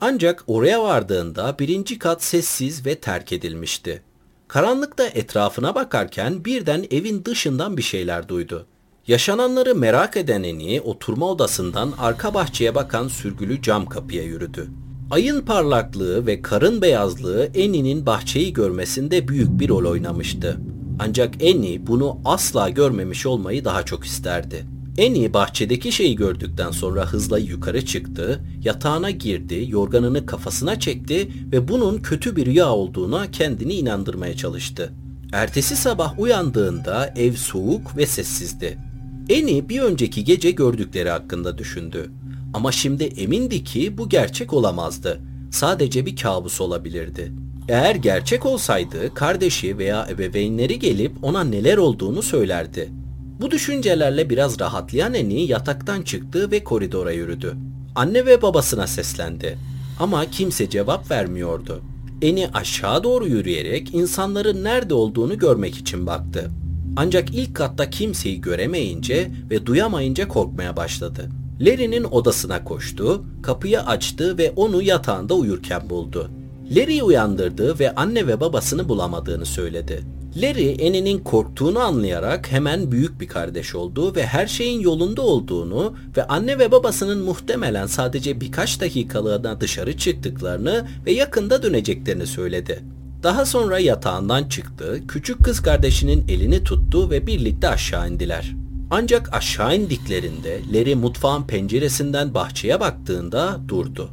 Ancak 0.00 0.44
oraya 0.46 0.82
vardığında 0.82 1.56
birinci 1.58 1.98
kat 1.98 2.22
sessiz 2.24 2.86
ve 2.86 2.94
terk 2.94 3.32
edilmişti. 3.32 4.02
Karanlıkta 4.48 5.06
etrafına 5.06 5.74
bakarken 5.74 6.44
birden 6.44 6.86
evin 6.90 7.24
dışından 7.24 7.76
bir 7.76 7.82
şeyler 7.82 8.28
duydu. 8.28 8.66
Yaşananları 9.08 9.74
merak 9.74 10.16
eden 10.16 10.42
Eni 10.42 10.80
oturma 10.80 11.30
odasından 11.30 11.92
arka 11.98 12.34
bahçeye 12.34 12.74
bakan 12.74 13.08
sürgülü 13.08 13.62
cam 13.62 13.86
kapıya 13.86 14.22
yürüdü. 14.22 14.68
Ayın 15.10 15.40
parlaklığı 15.40 16.26
ve 16.26 16.42
karın 16.42 16.82
beyazlığı 16.82 17.50
Eni'nin 17.54 18.06
bahçeyi 18.06 18.52
görmesinde 18.52 19.28
büyük 19.28 19.60
bir 19.60 19.68
rol 19.68 19.90
oynamıştı. 19.90 20.60
Ancak 20.98 21.34
Eni 21.40 21.86
bunu 21.86 22.18
asla 22.24 22.68
görmemiş 22.68 23.26
olmayı 23.26 23.64
daha 23.64 23.82
çok 23.82 24.04
isterdi. 24.04 24.66
Eni 24.98 25.34
bahçedeki 25.34 25.92
şeyi 25.92 26.16
gördükten 26.16 26.70
sonra 26.70 27.06
hızla 27.06 27.38
yukarı 27.38 27.84
çıktı, 27.84 28.40
yatağına 28.64 29.10
girdi, 29.10 29.66
yorganını 29.68 30.26
kafasına 30.26 30.80
çekti 30.80 31.28
ve 31.52 31.68
bunun 31.68 31.98
kötü 31.98 32.36
bir 32.36 32.46
rüya 32.46 32.68
olduğuna 32.70 33.30
kendini 33.30 33.74
inandırmaya 33.74 34.36
çalıştı. 34.36 34.92
Ertesi 35.32 35.76
sabah 35.76 36.18
uyandığında 36.18 37.14
ev 37.16 37.32
soğuk 37.32 37.96
ve 37.96 38.06
sessizdi. 38.06 38.91
Eni 39.28 39.68
bir 39.68 39.80
önceki 39.80 40.24
gece 40.24 40.50
gördükleri 40.50 41.10
hakkında 41.10 41.58
düşündü. 41.58 42.10
Ama 42.54 42.72
şimdi 42.72 43.04
emindi 43.04 43.64
ki 43.64 43.98
bu 43.98 44.08
gerçek 44.08 44.52
olamazdı. 44.52 45.20
Sadece 45.50 46.06
bir 46.06 46.16
kabus 46.16 46.60
olabilirdi. 46.60 47.32
Eğer 47.68 47.94
gerçek 47.94 48.46
olsaydı 48.46 49.14
kardeşi 49.14 49.78
veya 49.78 50.06
ebeveynleri 50.10 50.78
gelip 50.78 51.12
ona 51.24 51.44
neler 51.44 51.76
olduğunu 51.76 52.22
söylerdi. 52.22 52.92
Bu 53.40 53.50
düşüncelerle 53.50 54.30
biraz 54.30 54.60
rahatlayan 54.60 55.14
Eni 55.14 55.46
yataktan 55.46 56.02
çıktı 56.02 56.50
ve 56.50 56.64
koridora 56.64 57.12
yürüdü. 57.12 57.56
Anne 57.94 58.26
ve 58.26 58.42
babasına 58.42 58.86
seslendi. 58.86 59.58
Ama 60.00 60.26
kimse 60.30 60.70
cevap 60.70 61.10
vermiyordu. 61.10 61.82
Eni 62.22 62.48
aşağı 62.54 63.04
doğru 63.04 63.26
yürüyerek 63.26 63.94
insanların 63.94 64.64
nerede 64.64 64.94
olduğunu 64.94 65.38
görmek 65.38 65.76
için 65.76 66.06
baktı. 66.06 66.50
Ancak 66.96 67.34
ilk 67.34 67.56
katta 67.56 67.90
kimseyi 67.90 68.40
göremeyince 68.40 69.30
ve 69.50 69.66
duyamayınca 69.66 70.28
korkmaya 70.28 70.76
başladı. 70.76 71.28
Larry'nin 71.60 72.04
odasına 72.04 72.64
koştu, 72.64 73.24
kapıyı 73.42 73.80
açtı 73.80 74.38
ve 74.38 74.52
onu 74.56 74.82
yatağında 74.82 75.34
uyurken 75.34 75.90
buldu. 75.90 76.30
Larry'i 76.70 77.02
uyandırdı 77.02 77.78
ve 77.78 77.94
anne 77.94 78.26
ve 78.26 78.40
babasını 78.40 78.88
bulamadığını 78.88 79.46
söyledi. 79.46 80.04
Larry, 80.36 80.86
Annie'nin 80.86 81.18
korktuğunu 81.18 81.78
anlayarak 81.78 82.52
hemen 82.52 82.92
büyük 82.92 83.20
bir 83.20 83.28
kardeş 83.28 83.74
oldu 83.74 84.16
ve 84.16 84.26
her 84.26 84.46
şeyin 84.46 84.80
yolunda 84.80 85.22
olduğunu 85.22 85.94
ve 86.16 86.26
anne 86.26 86.58
ve 86.58 86.72
babasının 86.72 87.18
muhtemelen 87.18 87.86
sadece 87.86 88.40
birkaç 88.40 88.80
dakikalığına 88.80 89.60
dışarı 89.60 89.96
çıktıklarını 89.96 90.86
ve 91.06 91.12
yakında 91.12 91.62
döneceklerini 91.62 92.26
söyledi. 92.26 92.82
Daha 93.22 93.46
sonra 93.46 93.78
yatağından 93.78 94.48
çıktı, 94.48 95.00
küçük 95.08 95.44
kız 95.44 95.62
kardeşinin 95.62 96.24
elini 96.28 96.64
tuttu 96.64 97.10
ve 97.10 97.26
birlikte 97.26 97.68
aşağı 97.68 98.10
indiler. 98.10 98.54
Ancak 98.90 99.34
aşağı 99.34 99.76
indiklerinde 99.76 100.60
Larry 100.72 100.94
mutfağın 100.94 101.42
penceresinden 101.42 102.34
bahçeye 102.34 102.80
baktığında 102.80 103.60
durdu. 103.68 104.10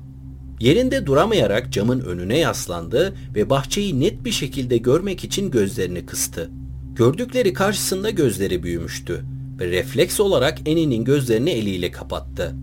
Yerinde 0.60 1.06
duramayarak 1.06 1.72
camın 1.72 2.00
önüne 2.00 2.38
yaslandı 2.38 3.16
ve 3.36 3.50
bahçeyi 3.50 4.00
net 4.00 4.26
bir 4.26 4.32
şekilde 4.32 4.78
görmek 4.78 5.24
için 5.24 5.52
gözlerini 5.52 6.06
kıstı. 6.06 6.50
Gördükleri 6.96 7.54
karşısında 7.54 8.10
gözleri 8.10 8.64
büyümüştü 8.64 9.26
ve 9.60 9.68
refleks 9.68 10.20
olarak 10.20 10.60
Annie'nin 10.60 11.04
gözlerini 11.04 11.50
eliyle 11.50 11.92
kapattı. 11.92 12.56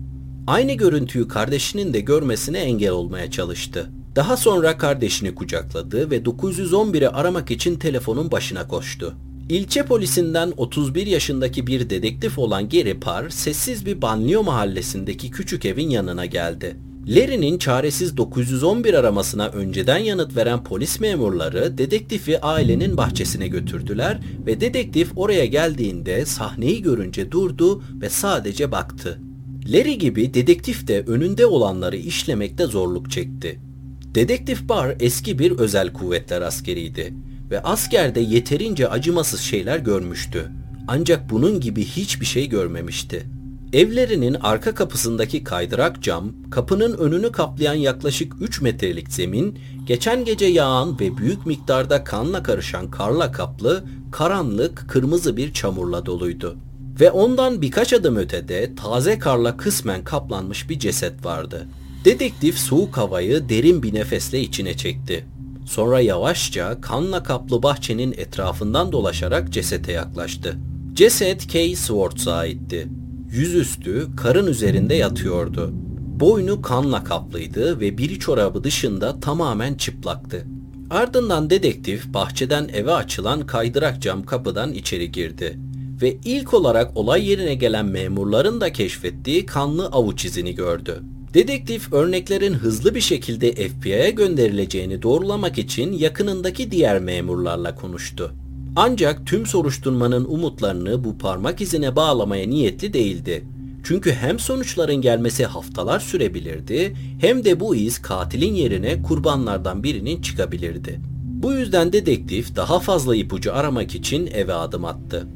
Aynı 0.47 0.73
görüntüyü 0.73 1.27
kardeşinin 1.27 1.93
de 1.93 1.99
görmesine 1.99 2.59
engel 2.59 2.91
olmaya 2.91 3.31
çalıştı. 3.31 3.89
Daha 4.17 4.37
sonra 4.37 4.77
kardeşini 4.77 5.35
kucakladı 5.35 6.11
ve 6.11 6.17
911'i 6.17 7.07
aramak 7.07 7.51
için 7.51 7.75
telefonun 7.75 8.31
başına 8.31 8.67
koştu. 8.67 9.15
İlçe 9.49 9.83
polisinden 9.83 10.53
31 10.57 11.07
yaşındaki 11.07 11.67
bir 11.67 11.89
dedektif 11.89 12.39
olan 12.39 12.69
Gary 12.69 12.93
Parr, 12.93 13.29
sessiz 13.29 13.85
bir 13.85 14.01
banliyö 14.01 14.41
mahallesindeki 14.41 15.31
küçük 15.31 15.65
evin 15.65 15.89
yanına 15.89 16.25
geldi. 16.25 16.77
Larry'nin 17.07 17.57
çaresiz 17.57 18.17
911 18.17 18.93
aramasına 18.93 19.47
önceden 19.47 19.97
yanıt 19.97 20.35
veren 20.35 20.63
polis 20.63 20.99
memurları 20.99 21.77
dedektifi 21.77 22.41
ailenin 22.41 22.97
bahçesine 22.97 23.47
götürdüler 23.47 24.19
ve 24.45 24.61
dedektif 24.61 25.11
oraya 25.15 25.45
geldiğinde 25.45 26.25
sahneyi 26.25 26.81
görünce 26.81 27.31
durdu 27.31 27.83
ve 28.01 28.09
sadece 28.09 28.71
baktı. 28.71 29.19
Larry 29.67 29.97
gibi 29.97 30.33
dedektif 30.33 30.87
de 30.87 31.03
önünde 31.07 31.45
olanları 31.45 31.97
işlemekte 31.97 32.65
zorluk 32.65 33.11
çekti. 33.11 33.66
Dedektif 34.15 34.69
Barr 34.69 34.95
eski 34.99 35.39
bir 35.39 35.51
özel 35.51 35.93
kuvvetler 35.93 36.41
askeriydi 36.41 37.13
ve 37.51 37.63
askerde 37.63 38.19
yeterince 38.19 38.89
acımasız 38.89 39.39
şeyler 39.39 39.79
görmüştü. 39.79 40.51
Ancak 40.87 41.29
bunun 41.29 41.59
gibi 41.59 41.83
hiçbir 41.85 42.25
şey 42.25 42.49
görmemişti. 42.49 43.27
Evlerinin 43.73 44.33
arka 44.33 44.75
kapısındaki 44.75 45.43
kaydırak 45.43 46.03
cam, 46.03 46.33
kapının 46.51 46.97
önünü 46.97 47.31
kaplayan 47.31 47.73
yaklaşık 47.73 48.33
3 48.41 48.61
metrelik 48.61 49.11
zemin, 49.11 49.59
geçen 49.85 50.25
gece 50.25 50.45
yağan 50.45 50.99
ve 50.99 51.17
büyük 51.17 51.45
miktarda 51.45 52.03
kanla 52.03 52.43
karışan 52.43 52.91
karla 52.91 53.31
kaplı, 53.31 53.83
karanlık, 54.11 54.85
kırmızı 54.89 55.37
bir 55.37 55.53
çamurla 55.53 56.05
doluydu. 56.05 56.57
Ve 56.99 57.11
ondan 57.11 57.61
birkaç 57.61 57.93
adım 57.93 58.15
ötede 58.15 58.75
taze 58.75 59.19
karla 59.19 59.57
kısmen 59.57 60.03
kaplanmış 60.03 60.69
bir 60.69 60.79
ceset 60.79 61.25
vardı. 61.25 61.67
Dedektif 62.05 62.57
soğuk 62.57 62.97
havayı 62.97 63.49
derin 63.49 63.83
bir 63.83 63.93
nefesle 63.93 64.41
içine 64.41 64.77
çekti. 64.77 65.25
Sonra 65.65 65.99
yavaşça 65.99 66.81
kanla 66.81 67.23
kaplı 67.23 67.63
bahçenin 67.63 68.11
etrafından 68.11 68.91
dolaşarak 68.91 69.53
cesete 69.53 69.91
yaklaştı. 69.91 70.57
Ceset 70.93 71.51
Kay 71.53 71.75
Swartz'a 71.75 72.33
aitti. 72.33 72.87
Yüzüstü 73.31 74.07
karın 74.17 74.47
üzerinde 74.47 74.95
yatıyordu. 74.95 75.71
Boynu 76.19 76.61
kanla 76.61 77.03
kaplıydı 77.03 77.79
ve 77.79 77.97
biri 77.97 78.19
çorabı 78.19 78.63
dışında 78.63 79.19
tamamen 79.19 79.75
çıplaktı. 79.75 80.45
Ardından 80.89 81.49
dedektif 81.49 82.13
bahçeden 82.13 82.69
eve 82.73 82.93
açılan 82.93 83.45
kaydırak 83.45 84.01
cam 84.01 84.23
kapıdan 84.23 84.73
içeri 84.73 85.11
girdi 85.11 85.59
ve 86.01 86.17
ilk 86.25 86.53
olarak 86.53 86.97
olay 86.97 87.29
yerine 87.29 87.55
gelen 87.55 87.85
memurların 87.85 88.61
da 88.61 88.73
keşfettiği 88.73 89.45
kanlı 89.45 89.87
avuç 89.87 90.25
izini 90.25 90.55
gördü. 90.55 91.03
Dedektif 91.37 91.93
örneklerin 91.93 92.53
hızlı 92.53 92.95
bir 92.95 93.01
şekilde 93.01 93.51
FBI'ye 93.53 94.11
gönderileceğini 94.11 95.01
doğrulamak 95.01 95.57
için 95.57 95.93
yakınındaki 95.93 96.71
diğer 96.71 96.99
memurlarla 96.99 97.75
konuştu. 97.75 98.33
Ancak 98.75 99.27
tüm 99.27 99.45
soruşturmanın 99.45 100.25
umutlarını 100.25 101.03
bu 101.03 101.17
parmak 101.17 101.61
izine 101.61 101.95
bağlamaya 101.95 102.47
niyetli 102.47 102.93
değildi. 102.93 103.43
Çünkü 103.83 104.11
hem 104.11 104.39
sonuçların 104.39 104.95
gelmesi 104.95 105.45
haftalar 105.45 105.99
sürebilirdi 105.99 106.95
hem 107.21 107.45
de 107.45 107.59
bu 107.59 107.75
iz 107.75 108.01
katilin 108.01 108.53
yerine 108.53 109.01
kurbanlardan 109.01 109.83
birinin 109.83 110.21
çıkabilirdi. 110.21 111.01
Bu 111.23 111.53
yüzden 111.53 111.93
dedektif 111.93 112.55
daha 112.55 112.79
fazla 112.79 113.15
ipucu 113.15 113.53
aramak 113.53 113.95
için 113.95 114.27
eve 114.27 114.53
adım 114.53 114.85
attı. 114.85 115.27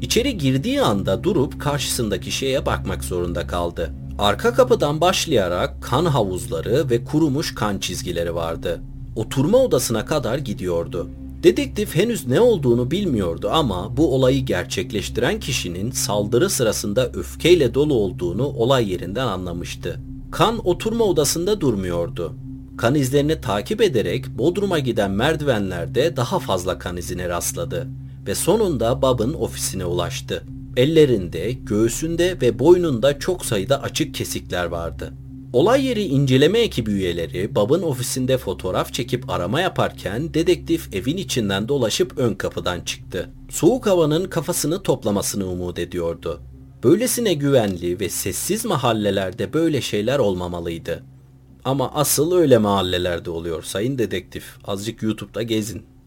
İçeri 0.00 0.38
girdiği 0.38 0.82
anda 0.82 1.24
durup 1.24 1.60
karşısındaki 1.60 2.30
şeye 2.30 2.66
bakmak 2.66 3.04
zorunda 3.04 3.46
kaldı. 3.46 3.94
Arka 4.18 4.54
kapıdan 4.54 5.00
başlayarak 5.00 5.82
kan 5.82 6.04
havuzları 6.04 6.90
ve 6.90 7.04
kurumuş 7.04 7.54
kan 7.54 7.78
çizgileri 7.78 8.34
vardı. 8.34 8.80
Oturma 9.16 9.58
odasına 9.58 10.04
kadar 10.04 10.38
gidiyordu. 10.38 11.08
Dedektif 11.42 11.94
henüz 11.94 12.26
ne 12.26 12.40
olduğunu 12.40 12.90
bilmiyordu 12.90 13.50
ama 13.52 13.96
bu 13.96 14.14
olayı 14.14 14.44
gerçekleştiren 14.44 15.40
kişinin 15.40 15.90
saldırı 15.90 16.50
sırasında 16.50 17.10
öfkeyle 17.12 17.74
dolu 17.74 17.94
olduğunu 17.94 18.46
olay 18.46 18.92
yerinden 18.92 19.26
anlamıştı. 19.26 20.00
Kan 20.30 20.68
oturma 20.68 21.04
odasında 21.04 21.60
durmuyordu. 21.60 22.32
Kan 22.76 22.94
izlerini 22.94 23.40
takip 23.40 23.80
ederek 23.80 24.38
Bodrum'a 24.38 24.78
giden 24.78 25.10
merdivenlerde 25.10 26.16
daha 26.16 26.38
fazla 26.38 26.78
kan 26.78 26.96
izine 26.96 27.28
rastladı 27.28 27.88
ve 28.26 28.34
sonunda 28.34 29.02
Bob'ın 29.02 29.34
ofisine 29.34 29.84
ulaştı. 29.84 30.42
Ellerinde, 30.78 31.52
göğsünde 31.52 32.40
ve 32.42 32.58
boynunda 32.58 33.18
çok 33.18 33.46
sayıda 33.46 33.82
açık 33.82 34.14
kesikler 34.14 34.64
vardı. 34.64 35.14
Olay 35.52 35.86
yeri 35.86 36.04
inceleme 36.04 36.58
ekibi 36.58 36.90
üyeleri 36.90 37.54
Bob'ın 37.54 37.82
ofisinde 37.82 38.38
fotoğraf 38.38 38.92
çekip 38.92 39.30
arama 39.30 39.60
yaparken 39.60 40.34
dedektif 40.34 40.94
evin 40.94 41.16
içinden 41.16 41.68
dolaşıp 41.68 42.18
ön 42.18 42.34
kapıdan 42.34 42.80
çıktı. 42.80 43.30
Soğuk 43.50 43.86
havanın 43.86 44.24
kafasını 44.24 44.82
toplamasını 44.82 45.46
umut 45.46 45.78
ediyordu. 45.78 46.40
Böylesine 46.84 47.34
güvenli 47.34 48.00
ve 48.00 48.08
sessiz 48.08 48.64
mahallelerde 48.64 49.52
böyle 49.52 49.80
şeyler 49.80 50.18
olmamalıydı. 50.18 51.02
Ama 51.64 51.94
asıl 51.94 52.32
öyle 52.32 52.58
mahallelerde 52.58 53.30
oluyor 53.30 53.62
sayın 53.62 53.98
dedektif. 53.98 54.44
Azıcık 54.64 55.02
YouTube'da 55.02 55.42
gezin. 55.42 55.97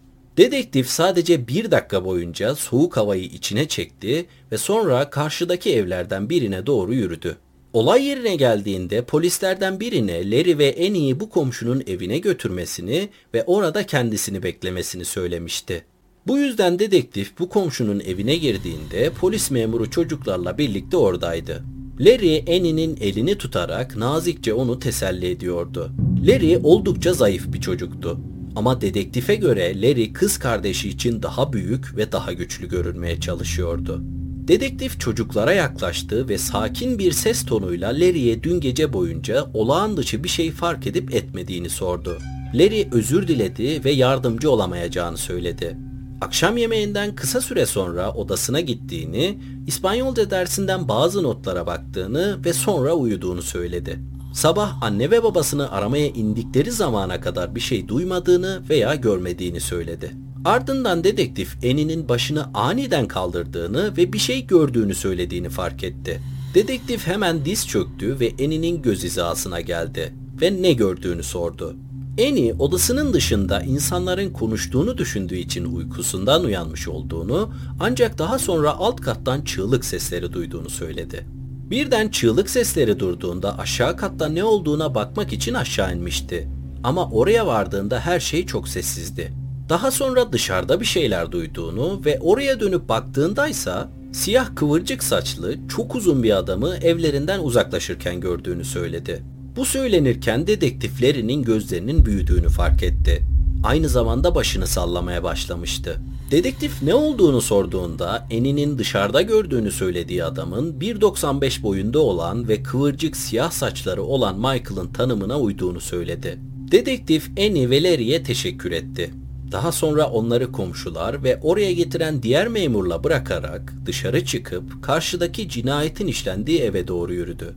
Dedektif 0.42 0.90
sadece 0.90 1.48
bir 1.48 1.72
dakika 1.72 2.06
boyunca 2.06 2.56
soğuk 2.56 2.98
havayı 2.98 3.24
içine 3.24 3.68
çekti 3.68 4.26
ve 4.52 4.58
sonra 4.58 5.10
karşıdaki 5.10 5.74
evlerden 5.74 6.30
birine 6.30 6.66
doğru 6.66 6.94
yürüdü. 6.94 7.38
Olay 7.74 8.06
yerine 8.06 8.36
geldiğinde 8.36 9.02
polislerden 9.02 9.80
birine 9.80 10.32
Larry 10.32 10.58
ve 10.58 10.76
Annie'yi 10.88 11.20
bu 11.20 11.30
komşunun 11.30 11.84
evine 11.88 12.18
götürmesini 12.18 13.10
ve 13.34 13.44
orada 13.44 13.86
kendisini 13.86 14.44
beklemesini 14.44 15.06
söylemişti. 15.06 15.86
Bu 16.28 16.38
yüzden 16.38 16.80
dedektif 16.80 17.40
bu 17.40 17.50
komşunun 17.50 18.00
evine 18.00 18.36
girdiğinde 18.36 19.10
polis 19.10 19.52
memuru 19.52 19.90
çocuklarla 19.90 20.58
birlikte 20.58 20.98
oradaydı. 20.98 21.64
Larry 22.00 22.40
Annie'nin 22.40 22.98
elini 23.02 23.38
tutarak 23.38 23.96
nazikçe 23.96 24.54
onu 24.54 24.80
teselli 24.80 25.30
ediyordu. 25.30 25.92
Larry 26.26 26.60
oldukça 26.64 27.14
zayıf 27.14 27.54
bir 27.54 27.62
çocuktu. 27.62 28.20
Ama 28.56 28.82
dedektife 28.82 29.36
göre 29.36 29.82
Larry 29.82 30.14
kız 30.14 30.40
kardeşi 30.40 30.90
için 30.90 31.24
daha 31.24 31.54
büyük 31.54 31.98
ve 31.98 32.12
daha 32.12 32.34
güçlü 32.34 32.70
görünmeye 32.70 33.20
çalışıyordu. 33.20 34.02
Dedektif 34.48 35.00
çocuklara 35.00 35.54
yaklaştı 35.54 36.30
ve 36.30 36.38
sakin 36.38 37.00
bir 37.00 37.12
ses 37.12 37.46
tonuyla 37.46 37.90
Larry'e 37.90 38.44
dün 38.44 38.60
gece 38.60 38.94
boyunca 38.94 39.46
olağan 39.54 39.98
dışı 39.98 40.24
bir 40.24 40.30
şey 40.30 40.52
fark 40.52 40.88
edip 40.88 41.16
etmediğini 41.16 41.70
sordu. 41.70 42.18
Larry 42.54 42.88
özür 42.92 43.28
diledi 43.28 43.86
ve 43.86 43.92
yardımcı 43.92 44.52
olamayacağını 44.52 45.18
söyledi. 45.18 45.78
Akşam 46.22 46.58
yemeğinden 46.58 47.16
kısa 47.16 47.42
süre 47.42 47.66
sonra 47.66 48.12
odasına 48.14 48.60
gittiğini, 48.60 49.38
İspanyolca 49.68 50.30
dersinden 50.30 50.88
bazı 50.88 51.24
notlara 51.24 51.68
baktığını 51.68 52.46
ve 52.46 52.54
sonra 52.54 52.94
uyuduğunu 52.94 53.42
söyledi. 53.42 54.00
Sabah 54.34 54.82
anne 54.82 55.12
ve 55.12 55.24
babasını 55.24 55.72
aramaya 55.72 56.08
indikleri 56.08 56.72
zamana 56.72 57.22
kadar 57.22 57.56
bir 57.56 57.60
şey 57.60 57.88
duymadığını 57.88 58.62
veya 58.70 58.96
görmediğini 58.96 59.62
söyledi. 59.62 60.16
Ardından 60.46 61.04
dedektif 61.04 61.58
Annie'nin 61.64 62.10
başını 62.10 62.46
aniden 62.54 63.08
kaldırdığını 63.08 63.98
ve 63.98 64.14
bir 64.14 64.20
şey 64.20 64.48
gördüğünü 64.48 64.96
söylediğini 64.96 65.50
fark 65.50 65.84
etti. 65.84 66.22
Dedektif 66.54 67.08
hemen 67.08 67.46
diz 67.46 67.68
çöktü 67.68 68.20
ve 68.20 68.32
Annie'nin 68.32 68.82
göz 68.82 69.04
hizasına 69.04 69.62
geldi 69.62 70.14
ve 70.42 70.62
ne 70.62 70.74
gördüğünü 70.74 71.24
sordu. 71.24 71.76
Annie 72.20 72.54
odasının 72.54 73.14
dışında 73.14 73.62
insanların 73.62 74.30
konuştuğunu 74.30 74.98
düşündüğü 74.98 75.36
için 75.36 75.66
uykusundan 75.66 76.44
uyanmış 76.44 76.88
olduğunu 76.88 77.54
ancak 77.80 78.18
daha 78.18 78.40
sonra 78.40 78.72
alt 78.72 79.02
kattan 79.02 79.42
çığlık 79.42 79.86
sesleri 79.86 80.34
duyduğunu 80.34 80.70
söyledi. 80.70 81.26
Birden 81.72 82.10
çığlık 82.10 82.50
sesleri 82.50 83.00
durduğunda 83.00 83.60
aşağı 83.60 83.98
katta 83.98 84.28
ne 84.28 84.44
olduğuna 84.44 84.96
bakmak 84.96 85.34
için 85.34 85.54
aşağı 85.54 85.96
inmişti. 85.96 86.48
Ama 86.84 87.10
oraya 87.10 87.48
vardığında 87.48 88.00
her 88.00 88.20
şey 88.20 88.46
çok 88.46 88.68
sessizdi. 88.68 89.34
Daha 89.70 89.92
sonra 89.92 90.32
dışarıda 90.34 90.80
bir 90.80 90.86
şeyler 90.86 91.32
duyduğunu 91.32 92.02
ve 92.06 92.20
oraya 92.20 92.60
dönüp 92.60 92.90
baktığındaysa 92.90 93.90
siyah 94.12 94.56
kıvırcık 94.56 95.04
saçlı 95.04 95.68
çok 95.68 95.96
uzun 95.96 96.24
bir 96.24 96.38
adamı 96.38 96.76
evlerinden 96.76 97.40
uzaklaşırken 97.40 98.20
gördüğünü 98.20 98.66
söyledi. 98.66 99.24
Bu 99.56 99.66
söylenirken 99.66 100.48
dedektiflerinin 100.48 101.44
gözlerinin 101.44 102.06
büyüdüğünü 102.06 102.50
fark 102.50 102.84
etti. 102.84 103.22
Aynı 103.64 103.90
zamanda 103.90 104.36
başını 104.36 104.68
sallamaya 104.68 105.24
başlamıştı. 105.24 105.98
Dedektif 106.32 106.84
ne 106.84 106.94
olduğunu 106.94 107.42
sorduğunda 107.42 108.28
Eni'nin 108.30 108.78
dışarıda 108.78 109.22
gördüğünü 109.22 109.72
söylediği 109.72 110.24
adamın 110.24 110.80
1.95 110.80 111.64
boyunda 111.64 112.00
olan 112.00 112.48
ve 112.48 112.64
kıvırcık 112.64 113.18
siyah 113.18 113.52
saçları 113.52 114.04
olan 114.04 114.36
Michael'ın 114.36 114.94
tanımına 114.94 115.40
uyduğunu 115.40 115.80
söyledi. 115.80 116.40
Dedektif 116.72 117.30
Eni 117.38 117.70
ve 117.70 117.84
Larry'e 117.84 118.24
teşekkür 118.24 118.72
etti. 118.72 119.12
Daha 119.52 119.72
sonra 119.72 120.10
onları 120.10 120.52
komşular 120.52 121.24
ve 121.24 121.40
oraya 121.42 121.74
getiren 121.74 122.24
diğer 122.24 122.48
memurla 122.48 123.04
bırakarak 123.04 123.74
dışarı 123.86 124.26
çıkıp 124.26 124.84
karşıdaki 124.84 125.50
cinayetin 125.50 126.08
işlendiği 126.08 126.60
eve 126.60 126.88
doğru 126.88 127.14
yürüdü. 127.14 127.56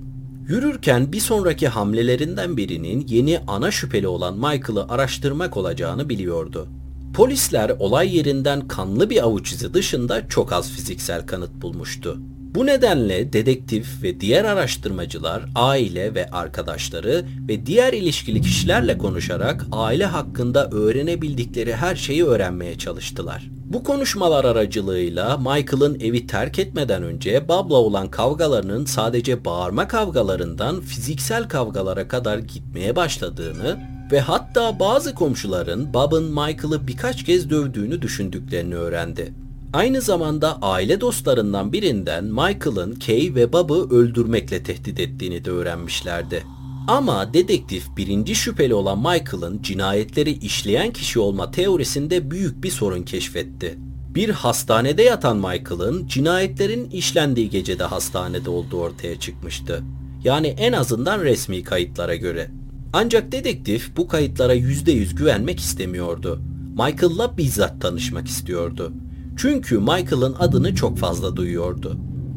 Yürürken 0.49 1.13
bir 1.13 1.21
sonraki 1.21 1.69
hamlelerinden 1.69 2.57
birinin 2.57 3.07
yeni 3.09 3.39
ana 3.47 3.71
şüpheli 3.71 4.09
olan 4.09 4.35
Michael'ı 4.35 4.89
araştırmak 4.89 5.57
olacağını 5.57 6.09
biliyordu. 6.09 6.69
Polisler 7.15 7.71
olay 7.79 8.17
yerinden 8.17 8.69
kanlı 8.69 9.11
bir 9.11 9.25
avuç 9.25 9.53
izi 9.53 9.75
dışında 9.75 10.29
çok 10.29 10.53
az 10.53 10.71
fiziksel 10.71 11.27
kanıt 11.27 11.63
bulmuştu. 11.63 12.19
Bu 12.55 12.67
nedenle 12.67 13.33
dedektif 13.33 14.03
ve 14.03 14.21
diğer 14.21 14.45
araştırmacılar 14.45 15.45
aile 15.55 16.15
ve 16.15 16.31
arkadaşları 16.31 17.25
ve 17.49 17.67
diğer 17.67 17.93
ilişkili 17.93 18.41
kişilerle 18.41 18.99
konuşarak 18.99 19.67
aile 19.73 20.05
hakkında 20.05 20.71
öğrenebildikleri 20.71 21.75
her 21.75 21.97
şeyi 21.97 22.25
öğrenmeye 22.25 22.79
çalıştılar. 22.79 23.51
Bu 23.67 23.85
konuşmalar 23.85 24.45
aracılığıyla 24.45 25.37
Michael'ın 25.37 26.01
evi 26.01 26.27
terk 26.27 26.59
etmeden 26.59 27.03
önce 27.03 27.49
Bob'la 27.49 27.77
olan 27.77 28.11
kavgalarının 28.11 28.85
sadece 28.85 29.45
bağırma 29.45 29.89
kavgalarından 29.89 30.81
fiziksel 30.81 31.49
kavgalara 31.49 32.09
kadar 32.09 32.39
gitmeye 32.39 32.97
başladığını 32.97 33.79
ve 34.13 34.21
hatta 34.21 34.81
bazı 34.81 35.15
komşuların 35.15 35.95
Bob'ın 35.95 36.25
Michael'ı 36.25 36.87
birkaç 36.87 37.25
kez 37.25 37.51
dövdüğünü 37.51 38.03
düşündüklerini 38.03 38.75
öğrendi. 38.75 39.44
Aynı 39.75 40.01
zamanda 40.01 40.59
aile 40.63 41.01
dostlarından 41.01 41.73
birinden 41.73 42.25
Michael'ın 42.25 42.95
Kay 42.95 43.35
ve 43.35 43.53
Bob'ı 43.53 43.97
öldürmekle 43.97 44.63
tehdit 44.63 45.01
ettiğini 45.01 45.45
de 45.45 45.51
öğrenmişlerdi. 45.51 46.45
Ama 46.89 47.35
dedektif 47.35 47.85
birinci 47.97 48.35
şüpheli 48.35 48.75
olan 48.75 48.99
Michael'ın 48.99 49.63
cinayetleri 49.63 50.31
işleyen 50.31 50.93
kişi 50.93 51.19
olma 51.19 51.51
teorisinde 51.51 52.31
büyük 52.31 52.65
bir 52.65 52.71
sorun 52.71 53.03
keşfetti. 53.03 53.79
Bir 54.15 54.31
hastanede 54.31 55.03
yatan 55.03 55.37
Michael'ın 55.37 56.07
cinayetlerin 56.07 56.91
işlendiği 56.91 57.51
gecede 57.51 57.85
hastanede 57.85 58.51
olduğu 58.51 58.79
ortaya 58.81 59.21
çıkmıştı. 59.21 59.83
Yani 60.25 60.47
en 60.47 60.73
azından 60.73 61.21
resmi 61.21 61.63
kayıtlara 61.63 62.15
göre. 62.15 62.51
Ancak 62.93 63.33
dedektif 63.33 63.97
bu 63.97 64.09
kayıtlara 64.09 64.55
%100 64.55 65.15
güvenmek 65.17 65.61
istemiyordu. 65.61 66.41
Michael'la 66.79 67.37
bizzat 67.37 67.81
tanışmak 67.81 68.29
istiyordu. 68.29 68.93
Çünkü 69.37 69.79
Michael'ın 69.79 70.35
adını 70.39 70.75
çok 70.75 70.99
fazla 70.99 71.37
duyuyordu. 71.37 71.97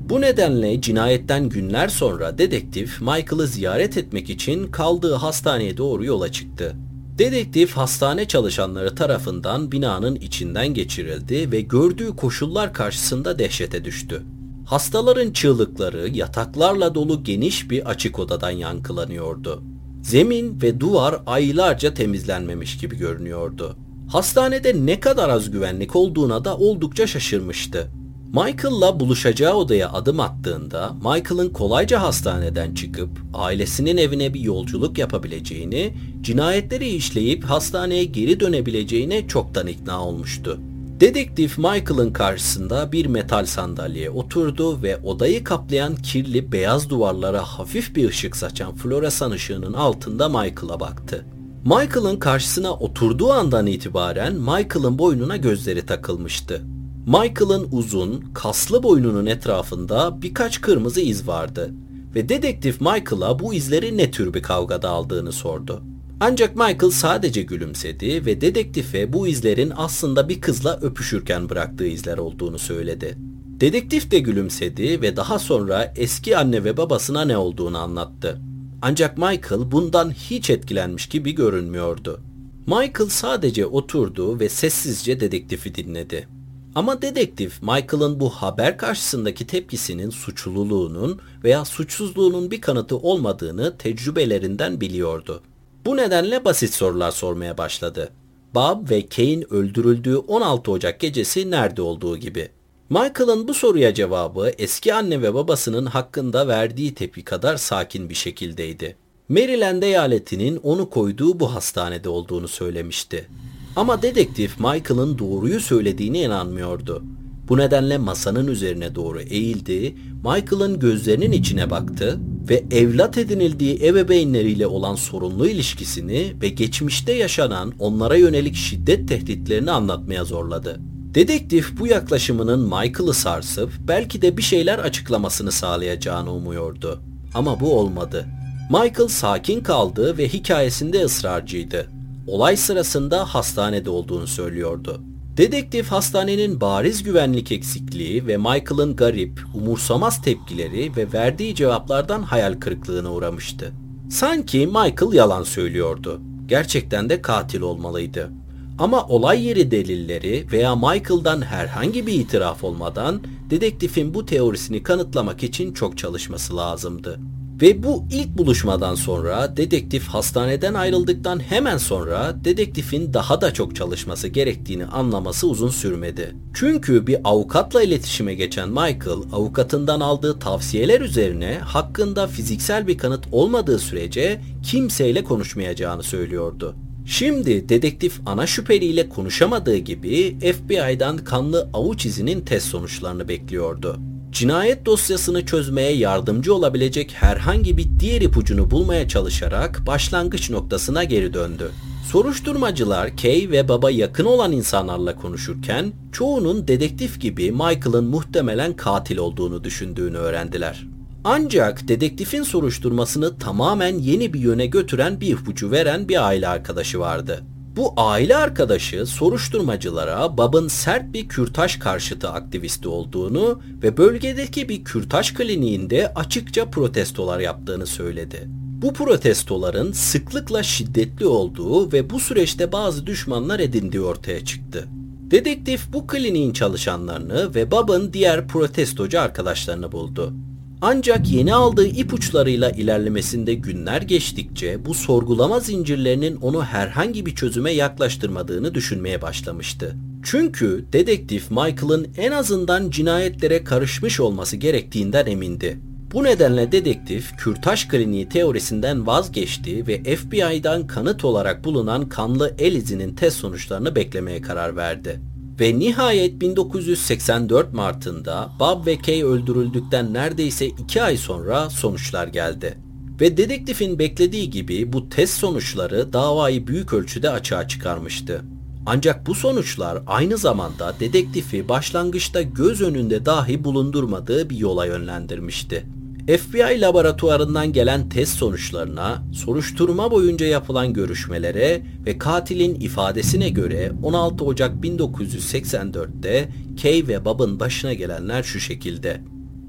Bu 0.09 0.21
nedenle 0.21 0.81
cinayetten 0.81 1.49
günler 1.49 1.87
sonra 1.87 2.37
dedektif 2.37 3.01
Michael'ı 3.01 3.47
ziyaret 3.47 3.97
etmek 3.97 4.29
için 4.29 4.71
kaldığı 4.71 5.13
hastaneye 5.13 5.77
doğru 5.77 6.05
yola 6.05 6.31
çıktı. 6.31 6.75
Dedektif 7.17 7.71
hastane 7.71 8.27
çalışanları 8.27 8.95
tarafından 8.95 9.71
binanın 9.71 10.15
içinden 10.15 10.73
geçirildi 10.73 11.51
ve 11.51 11.61
gördüğü 11.61 12.15
koşullar 12.15 12.73
karşısında 12.73 13.39
dehşete 13.39 13.85
düştü. 13.85 14.23
Hastaların 14.65 15.31
çığlıkları 15.31 16.09
yataklarla 16.09 16.95
dolu 16.95 17.23
geniş 17.23 17.69
bir 17.69 17.89
açık 17.89 18.19
odadan 18.19 18.51
yankılanıyordu. 18.51 19.63
Zemin 20.03 20.61
ve 20.61 20.79
duvar 20.79 21.21
aylarca 21.25 21.93
temizlenmemiş 21.93 22.77
gibi 22.77 22.97
görünüyordu. 22.97 23.77
Hastanede 24.07 24.85
ne 24.85 24.99
kadar 24.99 25.29
az 25.29 25.51
güvenlik 25.51 25.95
olduğuna 25.95 26.45
da 26.45 26.57
oldukça 26.57 27.07
şaşırmıştı. 27.07 27.91
Michael'la 28.27 28.99
buluşacağı 28.99 29.53
odaya 29.53 29.91
adım 29.93 30.19
attığında 30.19 30.93
Michael'ın 30.93 31.49
kolayca 31.49 32.01
hastaneden 32.01 32.73
çıkıp 32.73 33.09
ailesinin 33.33 33.97
evine 33.97 34.33
bir 34.33 34.39
yolculuk 34.39 34.97
yapabileceğini, 34.97 35.93
cinayetleri 36.21 36.89
işleyip 36.89 37.43
hastaneye 37.43 38.03
geri 38.03 38.39
dönebileceğine 38.39 39.27
çoktan 39.27 39.67
ikna 39.67 40.03
olmuştu. 40.05 40.59
Dedektif 40.99 41.57
Michael'ın 41.57 42.13
karşısında 42.13 42.91
bir 42.91 43.05
metal 43.05 43.45
sandalyeye 43.45 44.09
oturdu 44.09 44.81
ve 44.81 44.97
odayı 44.97 45.43
kaplayan 45.43 45.95
kirli 45.95 46.51
beyaz 46.51 46.89
duvarlara 46.89 47.41
hafif 47.41 47.95
bir 47.95 48.09
ışık 48.09 48.35
saçan 48.35 48.75
floresan 48.75 49.31
ışığının 49.31 49.73
altında 49.73 50.29
Michael'a 50.29 50.79
baktı. 50.79 51.25
Michael'ın 51.67 52.17
karşısına 52.17 52.73
oturduğu 52.73 53.31
andan 53.31 53.67
itibaren 53.67 54.35
Michael'ın 54.35 54.99
boynuna 54.99 55.37
gözleri 55.37 55.85
takılmıştı. 55.85 56.61
Michael'ın 57.05 57.67
uzun, 57.71 58.25
kaslı 58.33 58.83
boynunun 58.83 59.25
etrafında 59.25 60.21
birkaç 60.21 60.61
kırmızı 60.61 61.01
iz 61.01 61.27
vardı 61.27 61.71
ve 62.15 62.29
dedektif 62.29 62.81
Michael'a 62.81 63.39
bu 63.39 63.53
izleri 63.53 63.97
ne 63.97 64.11
tür 64.11 64.33
bir 64.33 64.41
kavgada 64.41 64.89
aldığını 64.89 65.31
sordu. 65.31 65.83
Ancak 66.19 66.55
Michael 66.55 66.91
sadece 66.91 67.41
gülümsedi 67.41 68.25
ve 68.25 68.41
dedektife 68.41 69.13
bu 69.13 69.27
izlerin 69.27 69.73
aslında 69.75 70.29
bir 70.29 70.41
kızla 70.41 70.79
öpüşürken 70.81 71.49
bıraktığı 71.49 71.87
izler 71.87 72.17
olduğunu 72.17 72.59
söyledi. 72.59 73.17
Dedektif 73.59 74.11
de 74.11 74.19
gülümsedi 74.19 75.01
ve 75.01 75.17
daha 75.17 75.39
sonra 75.39 75.93
eski 75.95 76.37
anne 76.37 76.63
ve 76.63 76.77
babasına 76.77 77.25
ne 77.25 77.37
olduğunu 77.37 77.77
anlattı. 77.77 78.41
Ancak 78.81 79.17
Michael 79.17 79.71
bundan 79.71 80.11
hiç 80.11 80.49
etkilenmiş 80.49 81.09
gibi 81.09 81.31
görünmüyordu. 81.31 82.21
Michael 82.67 83.09
sadece 83.09 83.65
oturdu 83.65 84.39
ve 84.39 84.49
sessizce 84.49 85.19
dedektifi 85.19 85.75
dinledi. 85.75 86.27
Ama 86.75 87.01
dedektif 87.01 87.61
Michael'ın 87.61 88.19
bu 88.19 88.29
haber 88.29 88.77
karşısındaki 88.77 89.47
tepkisinin 89.47 90.09
suçluluğunun 90.09 91.19
veya 91.43 91.65
suçsuzluğunun 91.65 92.51
bir 92.51 92.61
kanıtı 92.61 92.97
olmadığını 92.97 93.77
tecrübelerinden 93.77 94.81
biliyordu. 94.81 95.41
Bu 95.85 95.97
nedenle 95.97 96.45
basit 96.45 96.73
sorular 96.73 97.11
sormaya 97.11 97.57
başladı. 97.57 98.09
Bob 98.55 98.89
ve 98.89 99.07
Kane 99.07 99.43
öldürüldüğü 99.49 100.17
16 100.17 100.71
Ocak 100.71 100.99
gecesi 100.99 101.51
nerede 101.51 101.81
olduğu 101.81 102.17
gibi. 102.17 102.49
Michael'ın 102.89 103.47
bu 103.47 103.53
soruya 103.53 103.93
cevabı 103.93 104.51
eski 104.57 104.93
anne 104.93 105.21
ve 105.21 105.33
babasının 105.33 105.85
hakkında 105.85 106.47
verdiği 106.47 106.93
tepki 106.93 107.23
kadar 107.23 107.57
sakin 107.57 108.09
bir 108.09 108.15
şekildeydi. 108.15 108.95
Maryland 109.29 109.83
eyaletinin 109.83 110.57
onu 110.57 110.89
koyduğu 110.89 111.39
bu 111.39 111.55
hastanede 111.55 112.09
olduğunu 112.09 112.47
söylemişti. 112.47 113.27
Ama 113.75 114.01
dedektif 114.01 114.59
Michael'ın 114.59 115.17
doğruyu 115.17 115.59
söylediğine 115.59 116.21
inanmıyordu. 116.21 117.03
Bu 117.49 117.57
nedenle 117.57 117.97
masanın 117.97 118.47
üzerine 118.47 118.95
doğru 118.95 119.21
eğildi, 119.21 119.95
Michael'ın 120.23 120.79
gözlerinin 120.79 121.31
içine 121.31 121.69
baktı 121.69 122.19
ve 122.49 122.63
evlat 122.71 123.17
edinildiği 123.17 123.85
ebeveynleriyle 123.85 124.67
olan 124.67 124.95
sorunlu 124.95 125.47
ilişkisini 125.47 126.33
ve 126.41 126.49
geçmişte 126.49 127.13
yaşanan 127.13 127.73
onlara 127.79 128.15
yönelik 128.15 128.55
şiddet 128.55 129.09
tehditlerini 129.09 129.71
anlatmaya 129.71 130.25
zorladı. 130.25 130.79
Dedektif 131.13 131.79
bu 131.79 131.87
yaklaşımının 131.87 132.59
Michael'ı 132.59 133.13
sarsıp 133.13 133.71
belki 133.79 134.21
de 134.21 134.37
bir 134.37 134.41
şeyler 134.41 134.79
açıklamasını 134.79 135.51
sağlayacağını 135.51 136.31
umuyordu. 136.33 137.01
Ama 137.33 137.59
bu 137.59 137.79
olmadı. 137.79 138.25
Michael 138.69 139.07
sakin 139.07 139.61
kaldı 139.61 140.17
ve 140.17 140.27
hikayesinde 140.27 141.03
ısrarcıydı. 141.03 141.87
Olay 142.27 142.57
sırasında 142.57 143.25
hastanede 143.25 143.89
olduğunu 143.89 144.27
söylüyordu. 144.27 145.01
Dedektif 145.37 145.87
hastanenin 145.87 146.61
bariz 146.61 147.03
güvenlik 147.03 147.51
eksikliği 147.51 148.27
ve 148.27 148.37
Michael'ın 148.37 148.95
garip, 148.95 149.39
umursamaz 149.53 150.21
tepkileri 150.21 150.95
ve 150.95 151.13
verdiği 151.13 151.55
cevaplardan 151.55 152.21
hayal 152.21 152.53
kırıklığına 152.53 153.13
uğramıştı. 153.13 153.71
Sanki 154.09 154.67
Michael 154.67 155.13
yalan 155.13 155.43
söylüyordu. 155.43 156.21
Gerçekten 156.45 157.09
de 157.09 157.21
katil 157.21 157.61
olmalıydı. 157.61 158.31
Ama 158.79 159.07
olay 159.07 159.45
yeri 159.45 159.71
delilleri 159.71 160.47
veya 160.51 160.75
Michael'dan 160.75 161.41
herhangi 161.41 162.07
bir 162.07 162.13
itiraf 162.13 162.63
olmadan 162.63 163.21
dedektifin 163.49 164.13
bu 164.13 164.25
teorisini 164.25 164.83
kanıtlamak 164.83 165.43
için 165.43 165.73
çok 165.73 165.97
çalışması 165.97 166.57
lazımdı. 166.57 167.19
Ve 167.61 167.83
bu 167.83 168.03
ilk 168.11 168.37
buluşmadan 168.37 168.95
sonra 168.95 169.57
dedektif 169.57 170.07
hastaneden 170.07 170.73
ayrıldıktan 170.73 171.39
hemen 171.39 171.77
sonra 171.77 172.35
dedektifin 172.43 173.13
daha 173.13 173.41
da 173.41 173.53
çok 173.53 173.75
çalışması 173.75 174.27
gerektiğini 174.27 174.85
anlaması 174.85 175.47
uzun 175.47 175.69
sürmedi. 175.69 176.35
Çünkü 176.53 177.07
bir 177.07 177.17
avukatla 177.23 177.83
iletişime 177.83 178.33
geçen 178.33 178.69
Michael 178.69 179.19
avukatından 179.33 179.99
aldığı 179.99 180.39
tavsiyeler 180.39 181.01
üzerine 181.01 181.59
hakkında 181.63 182.27
fiziksel 182.27 182.87
bir 182.87 182.97
kanıt 182.97 183.25
olmadığı 183.31 183.79
sürece 183.79 184.41
kimseyle 184.63 185.23
konuşmayacağını 185.23 186.03
söylüyordu. 186.03 186.75
Şimdi 187.09 187.69
dedektif 187.69 188.19
ana 188.25 188.47
şüpheliyle 188.47 189.09
konuşamadığı 189.09 189.77
gibi 189.77 190.37
FBI'dan 190.39 191.17
kanlı 191.17 191.69
avuç 191.73 192.05
izinin 192.05 192.41
test 192.41 192.67
sonuçlarını 192.67 193.27
bekliyordu. 193.27 193.99
Cinayet 194.31 194.85
dosyasını 194.85 195.45
çözmeye 195.45 195.91
yardımcı 195.91 196.53
olabilecek 196.53 197.13
herhangi 197.13 197.77
bir 197.77 197.87
diğer 197.99 198.21
ipucunu 198.21 198.71
bulmaya 198.71 199.07
çalışarak 199.07 199.81
başlangıç 199.87 200.49
noktasına 200.49 201.03
geri 201.03 201.33
döndü. 201.33 201.71
Soruşturmacılar 202.11 203.17
Kay 203.17 203.47
ve 203.51 203.69
baba 203.69 203.91
yakın 203.91 204.25
olan 204.25 204.51
insanlarla 204.51 205.15
konuşurken 205.15 205.93
çoğunun 206.11 206.67
dedektif 206.67 207.21
gibi 207.21 207.51
Michael'ın 207.51 208.05
muhtemelen 208.05 208.75
katil 208.75 209.17
olduğunu 209.17 209.63
düşündüğünü 209.63 210.17
öğrendiler. 210.17 210.96
Ancak 211.29 211.87
dedektifin 211.87 212.43
soruşturmasını 212.43 213.37
tamamen 213.37 213.97
yeni 213.97 214.33
bir 214.33 214.39
yöne 214.39 214.65
götüren 214.65 215.21
bir 215.21 215.27
ipucu 215.27 215.71
veren 215.71 216.09
bir 216.09 216.27
aile 216.27 216.47
arkadaşı 216.47 216.99
vardı. 216.99 217.43
Bu 217.75 217.93
aile 217.97 218.35
arkadaşı 218.35 219.05
soruşturmacılara 219.05 220.37
Bab'ın 220.37 220.67
sert 220.67 221.13
bir 221.13 221.27
kürtaj 221.27 221.79
karşıtı 221.79 222.29
aktivisti 222.29 222.87
olduğunu 222.87 223.61
ve 223.83 223.97
bölgedeki 223.97 224.69
bir 224.69 224.83
kürtaj 224.83 225.33
kliniğinde 225.33 226.13
açıkça 226.13 226.69
protestolar 226.69 227.39
yaptığını 227.39 227.85
söyledi. 227.85 228.43
Bu 228.81 228.93
protestoların 228.93 229.91
sıklıkla 229.91 230.63
şiddetli 230.63 231.25
olduğu 231.25 231.91
ve 231.91 232.09
bu 232.09 232.19
süreçte 232.19 232.71
bazı 232.71 233.07
düşmanlar 233.07 233.59
edindiği 233.59 234.01
ortaya 234.01 234.45
çıktı. 234.45 234.87
Dedektif 235.31 235.93
bu 235.93 236.07
kliniğin 236.07 236.53
çalışanlarını 236.53 237.55
ve 237.55 237.71
Bab'ın 237.71 238.13
diğer 238.13 238.47
protestocu 238.47 239.21
arkadaşlarını 239.21 239.91
buldu. 239.91 240.33
Ancak 240.81 241.31
yeni 241.31 241.53
aldığı 241.53 241.87
ipuçlarıyla 241.87 242.69
ilerlemesinde 242.69 243.53
günler 243.53 244.01
geçtikçe 244.01 244.85
bu 244.85 244.93
sorgulama 244.93 245.59
zincirlerinin 245.59 246.35
onu 246.35 246.63
herhangi 246.63 247.25
bir 247.25 247.35
çözüme 247.35 247.71
yaklaştırmadığını 247.71 248.73
düşünmeye 248.75 249.21
başlamıştı. 249.21 249.95
Çünkü 250.23 250.85
dedektif 250.93 251.51
Michael'ın 251.51 252.07
en 252.17 252.31
azından 252.31 252.89
cinayetlere 252.89 253.63
karışmış 253.63 254.19
olması 254.19 254.57
gerektiğinden 254.57 255.25
emindi. 255.25 255.79
Bu 256.13 256.23
nedenle 256.23 256.71
dedektif 256.71 257.37
kürtaj 257.37 257.87
kliniği 257.87 258.29
teorisinden 258.29 259.07
vazgeçti 259.07 259.87
ve 259.87 260.15
FBI'dan 260.15 260.87
kanıt 260.87 261.25
olarak 261.25 261.63
bulunan 261.63 262.09
kanlı 262.09 262.55
el 262.59 262.75
izinin 262.75 263.15
test 263.15 263.37
sonuçlarını 263.37 263.95
beklemeye 263.95 264.41
karar 264.41 264.75
verdi. 264.75 265.19
Ve 265.59 265.79
nihayet 265.79 266.41
1984 266.41 267.73
Mart'ında 267.73 268.49
Bob 268.59 268.85
ve 268.85 268.97
Kay 268.97 269.23
öldürüldükten 269.23 270.13
neredeyse 270.13 270.65
2 270.67 271.01
ay 271.01 271.17
sonra 271.17 271.69
sonuçlar 271.69 272.27
geldi. 272.27 272.77
Ve 273.21 273.37
dedektifin 273.37 273.99
beklediği 273.99 274.49
gibi 274.49 274.93
bu 274.93 275.09
test 275.09 275.33
sonuçları 275.33 276.13
davayı 276.13 276.67
büyük 276.67 276.93
ölçüde 276.93 277.29
açığa 277.29 277.67
çıkarmıştı. 277.67 278.41
Ancak 278.85 279.27
bu 279.27 279.35
sonuçlar 279.35 280.03
aynı 280.07 280.37
zamanda 280.37 280.93
dedektifi 280.99 281.69
başlangıçta 281.69 282.41
göz 282.41 282.81
önünde 282.81 283.25
dahi 283.25 283.63
bulundurmadığı 283.63 284.49
bir 284.49 284.57
yola 284.57 284.85
yönlendirmişti. 284.85 285.85
FBI 286.27 286.81
laboratuvarından 286.81 287.73
gelen 287.73 288.09
test 288.09 288.37
sonuçlarına, 288.37 289.23
soruşturma 289.33 290.11
boyunca 290.11 290.45
yapılan 290.45 290.93
görüşmelere 290.93 291.81
ve 292.05 292.17
katilin 292.17 292.75
ifadesine 292.75 293.49
göre 293.49 293.91
16 294.03 294.45
Ocak 294.45 294.83
1984'te 294.83 296.49
Kay 296.81 297.07
ve 297.07 297.25
Bob'ın 297.25 297.59
başına 297.59 297.93
gelenler 297.93 298.43
şu 298.43 298.59
şekilde. 298.59 299.21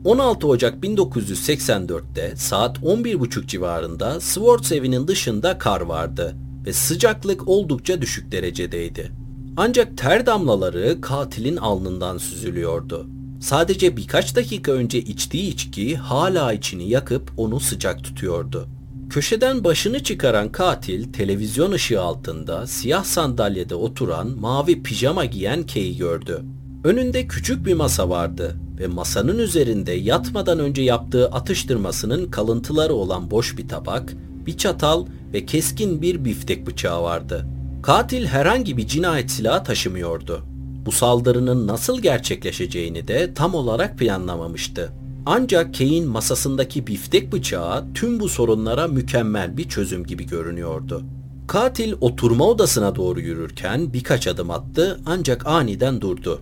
16 0.04 0.46
Ocak 0.46 0.84
1984'te 0.84 2.36
saat 2.36 2.78
11.30 2.78 3.46
civarında 3.46 4.20
Swartz 4.20 4.72
evinin 4.72 5.08
dışında 5.08 5.58
kar 5.58 5.80
vardı 5.80 6.36
ve 6.66 6.72
sıcaklık 6.72 7.48
oldukça 7.48 8.02
düşük 8.02 8.32
derecedeydi. 8.32 9.12
Ancak 9.56 9.98
ter 9.98 10.26
damlaları 10.26 11.00
katilin 11.00 11.56
alnından 11.56 12.18
süzülüyordu. 12.18 13.17
Sadece 13.40 13.96
birkaç 13.96 14.37
dakika 14.37 14.72
önce 14.72 14.98
içtiği 14.98 15.48
içki 15.48 15.96
hala 15.96 16.53
içini 16.53 16.88
yakıp 16.88 17.33
onu 17.37 17.61
sıcak 17.61 18.05
tutuyordu. 18.05 18.68
Köşeden 19.11 19.64
başını 19.64 20.03
çıkaran 20.03 20.53
katil 20.53 21.12
televizyon 21.12 21.72
ışığı 21.72 22.01
altında 22.01 22.66
siyah 22.66 23.05
sandalyede 23.05 23.74
oturan 23.74 24.38
mavi 24.40 24.83
pijama 24.83 25.24
giyen 25.24 25.66
Kay'i 25.66 25.96
gördü. 25.96 26.42
Önünde 26.85 27.27
küçük 27.27 27.66
bir 27.66 27.74
masa 27.74 28.11
vardı 28.11 28.57
ve 28.81 28.87
masanın 28.87 29.38
üzerinde 29.38 29.92
yatmadan 29.92 30.59
önce 30.59 30.83
yaptığı 30.83 31.29
atıştırmasının 31.29 32.31
kalıntıları 32.31 32.94
olan 32.94 33.31
boş 33.31 33.59
bir 33.59 33.68
tabak, 33.68 34.14
bir 34.46 34.57
çatal 34.57 35.07
ve 35.33 35.46
keskin 35.46 36.03
bir 36.03 36.24
biftek 36.24 36.66
bıçağı 36.66 37.03
vardı. 37.03 37.46
Katil 37.83 38.27
herhangi 38.27 38.77
bir 38.77 38.87
cinayet 38.87 39.31
silahı 39.31 39.64
taşımıyordu. 39.64 40.42
Bu 40.88 40.92
saldırının 40.92 41.66
nasıl 41.66 42.03
gerçekleşeceğini 42.03 43.09
de 43.09 43.35
tam 43.35 43.55
olarak 43.55 43.98
planlamamıştı. 43.98 44.92
Ancak 45.27 45.74
Kane 45.74 46.05
masasındaki 46.05 46.87
biftek 46.87 47.33
bıçağı 47.33 47.92
tüm 47.94 48.20
bu 48.20 48.29
sorunlara 48.29 48.88
mükemmel 48.88 49.57
bir 49.57 49.68
çözüm 49.68 50.07
gibi 50.07 50.27
görünüyordu. 50.27 51.03
Katil 51.46 51.94
oturma 52.01 52.44
odasına 52.44 52.96
doğru 52.96 53.20
yürürken 53.20 53.92
birkaç 53.92 54.27
adım 54.27 54.51
attı 54.51 55.01
ancak 55.07 55.46
aniden 55.46 56.01
durdu. 56.01 56.40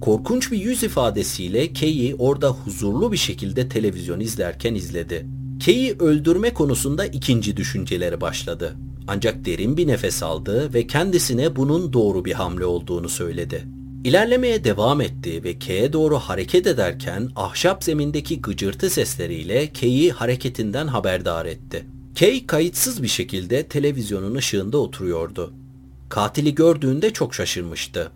Korkunç 0.00 0.52
bir 0.52 0.58
yüz 0.58 0.82
ifadesiyle 0.82 1.72
Kay'i 1.72 2.14
orada 2.14 2.48
huzurlu 2.48 3.12
bir 3.12 3.16
şekilde 3.16 3.68
televizyon 3.68 4.20
izlerken 4.20 4.74
izledi. 4.74 5.26
Kay'i 5.64 5.96
öldürme 5.98 6.54
konusunda 6.54 7.06
ikinci 7.06 7.56
düşünceleri 7.56 8.20
başladı. 8.20 8.76
Ancak 9.08 9.44
derin 9.44 9.76
bir 9.76 9.86
nefes 9.86 10.22
aldı 10.22 10.74
ve 10.74 10.86
kendisine 10.86 11.56
bunun 11.56 11.92
doğru 11.92 12.24
bir 12.24 12.32
hamle 12.32 12.64
olduğunu 12.64 13.08
söyledi. 13.08 13.79
İlerlemeye 14.04 14.64
devam 14.64 15.00
etti 15.00 15.44
ve 15.44 15.58
K'ye 15.58 15.92
doğru 15.92 16.18
hareket 16.18 16.66
ederken 16.66 17.30
ahşap 17.36 17.84
zemindeki 17.84 18.40
gıcırtı 18.40 18.90
sesleriyle 18.90 19.72
K'yi 19.72 20.12
hareketinden 20.12 20.86
haberdar 20.86 21.46
etti. 21.46 21.86
Kay 22.18 22.46
kayıtsız 22.46 23.02
bir 23.02 23.08
şekilde 23.08 23.68
televizyonun 23.68 24.34
ışığında 24.34 24.78
oturuyordu. 24.78 25.52
Katili 26.08 26.54
gördüğünde 26.54 27.12
çok 27.12 27.34
şaşırmıştı. 27.34 28.12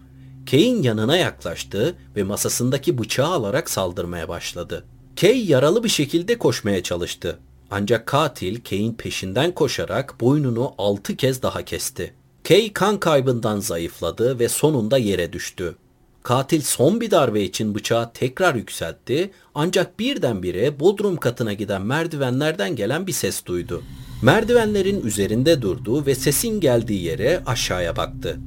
Kay'in 0.50 0.82
yanına 0.82 1.16
yaklaştı 1.16 1.96
ve 2.16 2.22
masasındaki 2.22 2.98
bıçağı 2.98 3.28
alarak 3.28 3.70
saldırmaya 3.70 4.28
başladı. 4.28 4.84
Kay 5.20 5.50
yaralı 5.50 5.84
bir 5.84 5.88
şekilde 5.88 6.38
koşmaya 6.38 6.82
çalıştı. 6.82 7.38
Ancak 7.70 8.06
katil 8.06 8.60
Kay'in 8.60 8.94
peşinden 8.94 9.52
koşarak 9.52 10.20
boynunu 10.20 10.74
altı 10.78 11.16
kez 11.16 11.42
daha 11.42 11.62
kesti. 11.62 12.14
Kay 12.48 12.72
kan 12.72 13.00
kaybından 13.00 13.60
zayıfladı 13.60 14.38
ve 14.38 14.48
sonunda 14.48 14.98
yere 14.98 15.32
düştü. 15.32 15.74
Katil 16.22 16.60
son 16.60 17.00
bir 17.00 17.10
darbe 17.10 17.42
için 17.42 17.74
bıçağı 17.74 18.12
tekrar 18.12 18.54
yükseltti 18.54 19.30
ancak 19.54 19.98
birdenbire 19.98 20.80
bodrum 20.80 21.16
katına 21.16 21.52
giden 21.52 21.82
merdivenlerden 21.82 22.76
gelen 22.76 23.06
bir 23.06 23.12
ses 23.12 23.46
duydu. 23.46 23.82
Merdivenlerin 24.22 25.06
üzerinde 25.06 25.62
durdu 25.62 26.06
ve 26.06 26.14
sesin 26.14 26.60
geldiği 26.60 27.02
yere 27.02 27.42
aşağıya 27.46 27.96
baktı. 27.96 28.38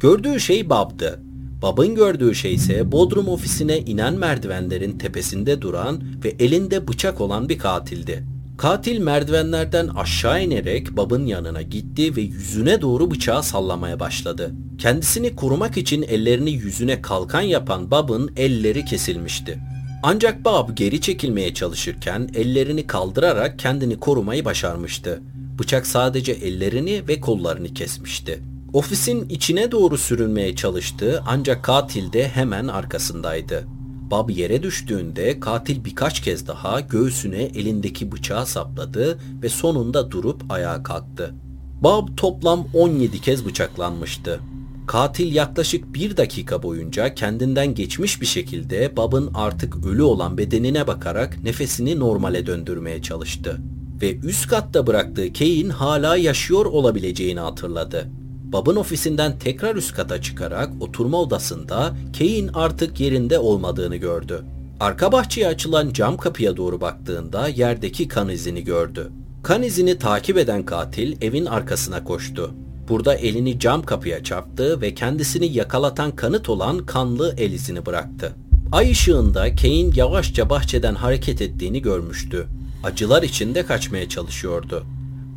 Gördüğü 0.00 0.40
şey 0.40 0.70
Bab'dı. 0.70 1.20
Bab'ın 1.62 1.94
gördüğü 1.94 2.34
şey 2.34 2.54
ise 2.54 2.92
bodrum 2.92 3.28
ofisine 3.28 3.78
inen 3.78 4.14
merdivenlerin 4.14 4.98
tepesinde 4.98 5.62
duran 5.62 6.02
ve 6.24 6.34
elinde 6.38 6.88
bıçak 6.88 7.20
olan 7.20 7.48
bir 7.48 7.58
katildi. 7.58 8.33
Katil 8.58 8.98
merdivenlerden 8.98 9.88
aşağı 9.88 10.44
inerek 10.44 10.96
Bab'ın 10.96 11.26
yanına 11.26 11.62
gitti 11.62 12.16
ve 12.16 12.20
yüzüne 12.20 12.80
doğru 12.80 13.10
bıçağı 13.10 13.42
sallamaya 13.42 14.00
başladı. 14.00 14.54
Kendisini 14.78 15.36
korumak 15.36 15.76
için 15.76 16.02
ellerini 16.02 16.50
yüzüne 16.50 17.02
kalkan 17.02 17.40
yapan 17.40 17.90
Bab'ın 17.90 18.32
elleri 18.36 18.84
kesilmişti. 18.84 19.58
Ancak 20.02 20.44
Bob 20.44 20.68
geri 20.74 21.00
çekilmeye 21.00 21.54
çalışırken 21.54 22.28
ellerini 22.34 22.86
kaldırarak 22.86 23.58
kendini 23.58 24.00
korumayı 24.00 24.44
başarmıştı. 24.44 25.22
Bıçak 25.58 25.86
sadece 25.86 26.32
ellerini 26.32 27.08
ve 27.08 27.20
kollarını 27.20 27.74
kesmişti. 27.74 28.40
Ofisin 28.72 29.28
içine 29.28 29.70
doğru 29.72 29.98
sürünmeye 29.98 30.56
çalıştı 30.56 31.22
ancak 31.26 31.64
katil 31.64 32.12
de 32.12 32.28
hemen 32.28 32.68
arkasındaydı. 32.68 33.64
Bob 34.10 34.30
yere 34.30 34.62
düştüğünde 34.62 35.40
katil 35.40 35.84
birkaç 35.84 36.20
kez 36.20 36.46
daha 36.46 36.80
göğsüne 36.80 37.42
elindeki 37.42 38.12
bıçağı 38.12 38.46
sapladı 38.46 39.18
ve 39.42 39.48
sonunda 39.48 40.10
durup 40.10 40.42
ayağa 40.48 40.82
kalktı. 40.82 41.34
Bob 41.82 42.08
toplam 42.16 42.66
17 42.74 43.20
kez 43.20 43.46
bıçaklanmıştı. 43.46 44.40
Katil 44.86 45.34
yaklaşık 45.34 45.94
bir 45.94 46.16
dakika 46.16 46.62
boyunca 46.62 47.14
kendinden 47.14 47.74
geçmiş 47.74 48.20
bir 48.20 48.26
şekilde 48.26 48.96
Bob'ın 48.96 49.30
artık 49.34 49.86
ölü 49.86 50.02
olan 50.02 50.38
bedenine 50.38 50.86
bakarak 50.86 51.42
nefesini 51.44 52.00
normale 52.00 52.46
döndürmeye 52.46 53.02
çalıştı. 53.02 53.60
Ve 54.02 54.16
üst 54.16 54.48
katta 54.48 54.86
bıraktığı 54.86 55.32
Kay'in 55.32 55.70
hala 55.70 56.16
yaşıyor 56.16 56.66
olabileceğini 56.66 57.40
hatırladı. 57.40 58.10
Bob'ın 58.54 58.76
ofisinden 58.76 59.38
tekrar 59.38 59.76
üst 59.76 59.94
kata 59.94 60.22
çıkarak 60.22 60.70
oturma 60.80 61.20
odasında 61.20 61.96
Kay'in 62.18 62.50
artık 62.54 63.00
yerinde 63.00 63.38
olmadığını 63.38 63.96
gördü. 63.96 64.44
Arka 64.80 65.12
bahçeye 65.12 65.46
açılan 65.46 65.92
cam 65.92 66.16
kapıya 66.16 66.56
doğru 66.56 66.80
baktığında 66.80 67.48
yerdeki 67.48 68.08
kan 68.08 68.28
izini 68.28 68.64
gördü. 68.64 69.10
Kan 69.42 69.62
izini 69.62 69.98
takip 69.98 70.38
eden 70.38 70.62
katil 70.62 71.22
evin 71.22 71.46
arkasına 71.46 72.04
koştu. 72.04 72.54
Burada 72.88 73.14
elini 73.14 73.58
cam 73.58 73.82
kapıya 73.82 74.24
çarptı 74.24 74.80
ve 74.80 74.94
kendisini 74.94 75.46
yakalatan 75.56 76.16
kanıt 76.16 76.48
olan 76.48 76.86
kanlı 76.86 77.34
el 77.38 77.52
izini 77.52 77.86
bıraktı. 77.86 78.32
Ay 78.72 78.90
ışığında 78.90 79.56
Kane 79.56 79.90
yavaşça 79.94 80.50
bahçeden 80.50 80.94
hareket 80.94 81.42
ettiğini 81.42 81.82
görmüştü. 81.82 82.46
Acılar 82.84 83.22
içinde 83.22 83.66
kaçmaya 83.66 84.08
çalışıyordu. 84.08 84.84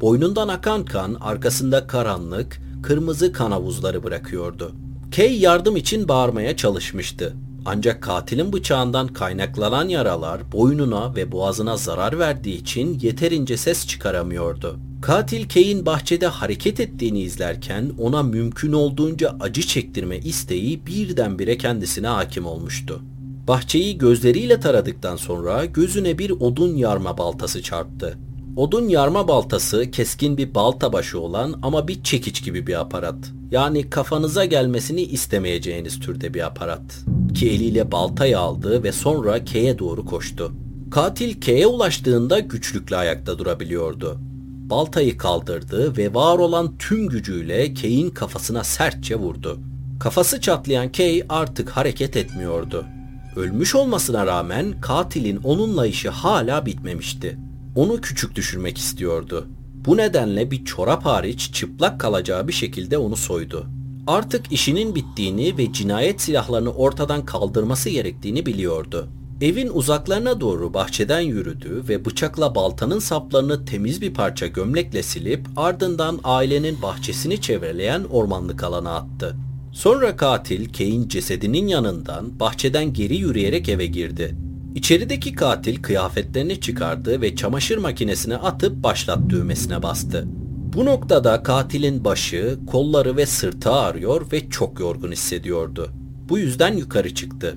Boynundan 0.02 0.48
akan 0.48 0.86
kan 0.86 1.18
arkasında 1.22 1.88
karanlık, 1.88 2.67
kırmızı 2.88 3.34
kan 3.34 3.52
havuzları 3.52 4.04
bırakıyordu. 4.04 4.72
Kay 5.16 5.40
yardım 5.40 5.76
için 5.76 6.08
bağırmaya 6.08 6.56
çalışmıştı. 6.58 7.34
Ancak 7.66 8.04
katilin 8.04 8.54
bıçağından 8.54 9.08
kaynaklanan 9.08 9.90
yaralar 9.90 10.52
boynuna 10.52 11.16
ve 11.16 11.32
boğazına 11.32 11.78
zarar 11.78 12.20
verdiği 12.20 12.58
için 12.58 13.00
yeterince 13.00 13.58
ses 13.58 13.88
çıkaramıyordu. 13.88 14.80
Katil 15.02 15.50
Kay'in 15.50 15.86
bahçede 15.86 16.28
hareket 16.28 16.80
ettiğini 16.80 17.20
izlerken 17.20 17.92
ona 18.00 18.24
mümkün 18.24 18.74
olduğunca 18.74 19.36
acı 19.40 19.62
çektirme 19.62 20.18
isteği 20.18 20.86
birdenbire 20.86 21.58
kendisine 21.58 22.08
hakim 22.08 22.46
olmuştu. 22.46 23.02
Bahçeyi 23.48 23.98
gözleriyle 23.98 24.60
taradıktan 24.60 25.16
sonra 25.16 25.66
gözüne 25.66 26.18
bir 26.18 26.32
odun 26.32 26.76
yarma 26.76 27.18
baltası 27.18 27.62
çarptı. 27.62 28.18
Odun 28.58 28.90
yarma 28.90 29.28
baltası 29.28 29.92
keskin 29.92 30.38
bir 30.38 30.56
balta 30.56 30.94
başı 30.94 31.20
olan 31.20 31.60
ama 31.62 31.88
bir 31.88 32.04
çekiç 32.04 32.44
gibi 32.44 32.68
bir 32.68 32.80
aparat. 32.80 33.16
Yani 33.52 33.90
kafanıza 33.90 34.46
gelmesini 34.46 35.02
istemeyeceğiniz 35.02 36.00
türde 36.00 36.34
bir 36.34 36.46
aparat. 36.46 37.06
Ki 37.36 37.50
eliyle 37.50 37.92
baltayı 37.92 38.40
aldı 38.40 38.84
ve 38.84 38.92
sonra 38.92 39.46
K'ye 39.46 39.80
doğru 39.80 40.06
koştu. 40.06 40.52
Katil 40.92 41.42
K'ye 41.42 41.68
ulaştığında 41.68 42.40
güçlükle 42.40 42.96
ayakta 42.96 43.40
durabiliyordu. 43.40 44.18
Baltayı 44.70 45.18
kaldırdı 45.18 45.98
ve 45.98 46.14
var 46.14 46.38
olan 46.38 46.78
tüm 46.78 47.10
gücüyle 47.10 47.74
Kay'in 47.74 48.10
kafasına 48.10 48.64
sertçe 48.64 49.16
vurdu. 49.16 49.60
Kafası 50.00 50.42
çatlayan 50.42 50.92
Kay 50.92 51.24
artık 51.30 51.70
hareket 51.70 52.18
etmiyordu. 52.18 52.86
Ölmüş 53.36 53.76
olmasına 53.76 54.26
rağmen 54.26 54.82
katilin 54.82 55.40
onunla 55.44 55.88
işi 55.88 56.10
hala 56.10 56.66
bitmemişti. 56.66 57.38
Onu 57.78 58.02
küçük 58.02 58.36
düşürmek 58.36 58.78
istiyordu. 58.78 59.48
Bu 59.86 59.98
nedenle 59.98 60.52
bir 60.52 60.66
çorap 60.66 61.06
hariç 61.06 61.54
çıplak 61.54 62.00
kalacağı 62.00 62.48
bir 62.48 62.54
şekilde 62.54 62.98
onu 62.98 63.16
soydu. 63.16 63.68
Artık 64.08 64.52
işinin 64.52 64.96
bittiğini 64.96 65.58
ve 65.58 65.74
cinayet 65.74 66.22
silahlarını 66.22 66.72
ortadan 66.74 67.26
kaldırması 67.26 67.90
gerektiğini 67.90 68.46
biliyordu. 68.46 69.08
Evin 69.42 69.70
uzaklarına 69.74 70.42
doğru 70.42 70.74
bahçeden 70.74 71.20
yürüdü 71.20 71.84
ve 71.90 72.06
bıçakla 72.06 72.56
baltanın 72.56 73.00
saplarını 73.00 73.66
temiz 73.66 74.02
bir 74.02 74.14
parça 74.14 74.48
gömlekle 74.48 75.04
silip 75.04 75.48
ardından 75.56 76.20
ailenin 76.24 76.82
bahçesini 76.82 77.42
çevreleyen 77.42 78.04
ormanlık 78.04 78.64
alana 78.64 78.96
attı. 78.96 79.36
Sonra 79.72 80.16
katil 80.16 80.74
Kane 80.74 81.10
cesedinin 81.10 81.68
yanından 81.68 82.40
bahçeden 82.40 82.94
geri 82.94 83.16
yürüyerek 83.16 83.70
eve 83.70 83.86
girdi. 83.86 84.47
İçerideki 84.76 85.36
katil 85.36 85.82
kıyafetlerini 85.82 86.60
çıkardı 86.60 87.22
ve 87.22 87.36
çamaşır 87.36 87.78
makinesine 87.78 88.36
atıp 88.36 88.84
başlat 88.84 89.20
düğmesine 89.30 89.84
bastı. 89.84 90.26
Bu 90.74 90.86
noktada 90.86 91.44
katilin 91.44 92.06
başı, 92.06 92.60
kolları 92.68 93.18
ve 93.18 93.26
sırtı 93.26 93.72
ağrıyor 93.72 94.32
ve 94.32 94.50
çok 94.50 94.80
yorgun 94.80 95.12
hissediyordu. 95.12 95.90
Bu 96.30 96.40
yüzden 96.40 96.78
yukarı 96.78 97.16
çıktı. 97.16 97.56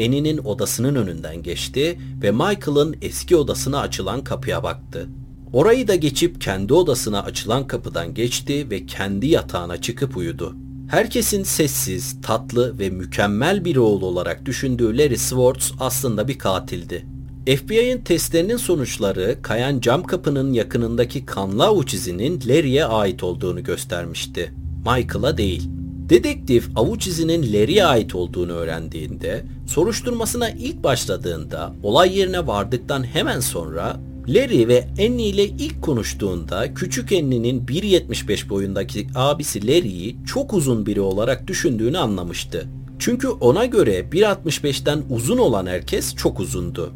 Annie'nin 0.00 0.38
odasının 0.38 0.94
önünden 0.94 1.42
geçti 1.42 1.98
ve 2.22 2.30
Michael'ın 2.30 2.96
eski 3.02 3.36
odasına 3.36 3.80
açılan 3.80 4.24
kapıya 4.24 4.62
baktı. 4.62 5.08
Orayı 5.52 5.88
da 5.88 5.94
geçip 5.94 6.40
kendi 6.40 6.74
odasına 6.74 7.22
açılan 7.22 7.66
kapıdan 7.66 8.14
geçti 8.14 8.70
ve 8.70 8.86
kendi 8.86 9.26
yatağına 9.26 9.80
çıkıp 9.80 10.16
uyudu. 10.16 10.56
Herkesin 10.92 11.42
sessiz, 11.42 12.16
tatlı 12.22 12.78
ve 12.78 12.90
mükemmel 12.90 13.64
bir 13.64 13.76
oğul 13.76 14.02
olarak 14.02 14.46
düşündüğü 14.46 14.98
Larry 14.98 15.18
Swartz 15.18 15.72
aslında 15.80 16.28
bir 16.28 16.38
katildi. 16.38 17.06
FBI'ın 17.46 18.00
testlerinin 18.00 18.56
sonuçları 18.56 19.36
kayan 19.42 19.80
cam 19.80 20.02
kapının 20.02 20.52
yakınındaki 20.52 21.26
kanlı 21.26 21.64
avuç 21.64 21.94
izinin 21.94 22.40
Larry'e 22.46 22.84
ait 22.84 23.22
olduğunu 23.22 23.64
göstermişti. 23.64 24.52
Michael'a 24.78 25.36
değil. 25.36 25.68
Dedektif 26.08 26.68
avuç 26.76 27.06
izinin 27.06 27.52
Larry'e 27.52 27.84
ait 27.84 28.14
olduğunu 28.14 28.52
öğrendiğinde, 28.52 29.44
soruşturmasına 29.66 30.50
ilk 30.50 30.84
başladığında, 30.84 31.72
olay 31.82 32.18
yerine 32.18 32.46
vardıktan 32.46 33.04
hemen 33.04 33.40
sonra 33.40 34.00
Larry 34.28 34.68
ve 34.68 34.88
Annie 34.98 35.26
ile 35.26 35.44
ilk 35.44 35.82
konuştuğunda 35.82 36.74
küçük 36.74 37.12
Annie'nin 37.12 37.66
1.75 37.66 38.48
boyundaki 38.48 39.06
abisi 39.14 39.66
Larry'i 39.66 40.16
çok 40.26 40.54
uzun 40.54 40.86
biri 40.86 41.00
olarak 41.00 41.46
düşündüğünü 41.46 41.98
anlamıştı. 41.98 42.68
Çünkü 42.98 43.28
ona 43.28 43.66
göre 43.66 44.00
1.65'ten 44.12 45.02
uzun 45.10 45.38
olan 45.38 45.66
herkes 45.66 46.14
çok 46.14 46.40
uzundu. 46.40 46.92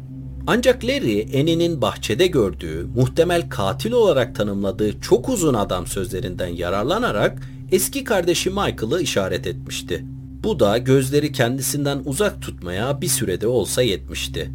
Ancak 0.47 0.85
Larry, 0.85 1.39
Annie'nin 1.39 1.81
bahçede 1.81 2.27
gördüğü, 2.27 2.87
muhtemel 2.95 3.49
katil 3.49 3.91
olarak 3.91 4.35
tanımladığı 4.35 5.01
çok 5.01 5.29
uzun 5.29 5.53
adam 5.53 5.87
sözlerinden 5.87 6.47
yararlanarak 6.47 7.41
eski 7.71 8.03
kardeşi 8.03 8.49
Michael'ı 8.49 9.01
işaret 9.01 9.47
etmişti. 9.47 10.05
Bu 10.43 10.59
da 10.59 10.77
gözleri 10.77 11.31
kendisinden 11.31 12.01
uzak 12.05 12.41
tutmaya 12.41 13.01
bir 13.01 13.07
sürede 13.07 13.47
olsa 13.47 13.81
yetmişti. 13.81 14.51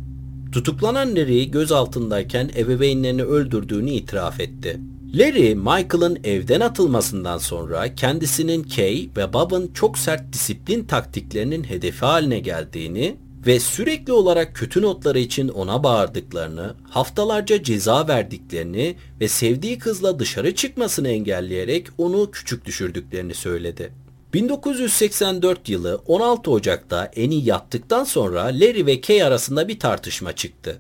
Tutuklanan 0.52 1.16
Larry 1.16 1.50
gözaltındayken 1.50 2.50
ebeveynlerini 2.56 3.22
öldürdüğünü 3.22 3.90
itiraf 3.90 4.40
etti. 4.40 4.80
Larry, 5.14 5.54
Michael'ın 5.54 6.18
evden 6.24 6.60
atılmasından 6.60 7.38
sonra 7.38 7.94
kendisinin 7.94 8.62
Kay 8.62 9.08
ve 9.16 9.32
Bob'ın 9.32 9.70
çok 9.74 9.98
sert 9.98 10.32
disiplin 10.32 10.84
taktiklerinin 10.84 11.64
hedefi 11.64 12.04
haline 12.04 12.38
geldiğini 12.38 13.16
ve 13.46 13.60
sürekli 13.60 14.12
olarak 14.12 14.54
kötü 14.54 14.82
notları 14.82 15.18
için 15.18 15.48
ona 15.48 15.82
bağırdıklarını, 15.82 16.74
haftalarca 16.90 17.62
ceza 17.62 18.08
verdiklerini 18.08 18.96
ve 19.20 19.28
sevdiği 19.28 19.78
kızla 19.78 20.18
dışarı 20.18 20.54
çıkmasını 20.54 21.08
engelleyerek 21.08 21.86
onu 21.98 22.30
küçük 22.30 22.64
düşürdüklerini 22.64 23.34
söyledi. 23.34 24.01
1984 24.32 25.68
yılı 25.68 26.00
16 26.06 26.50
Ocak'ta 26.50 27.04
Eni 27.04 27.44
yattıktan 27.44 28.04
sonra 28.04 28.44
Larry 28.44 28.86
ve 28.86 29.00
Kay 29.00 29.22
arasında 29.22 29.68
bir 29.68 29.80
tartışma 29.80 30.32
çıktı. 30.32 30.78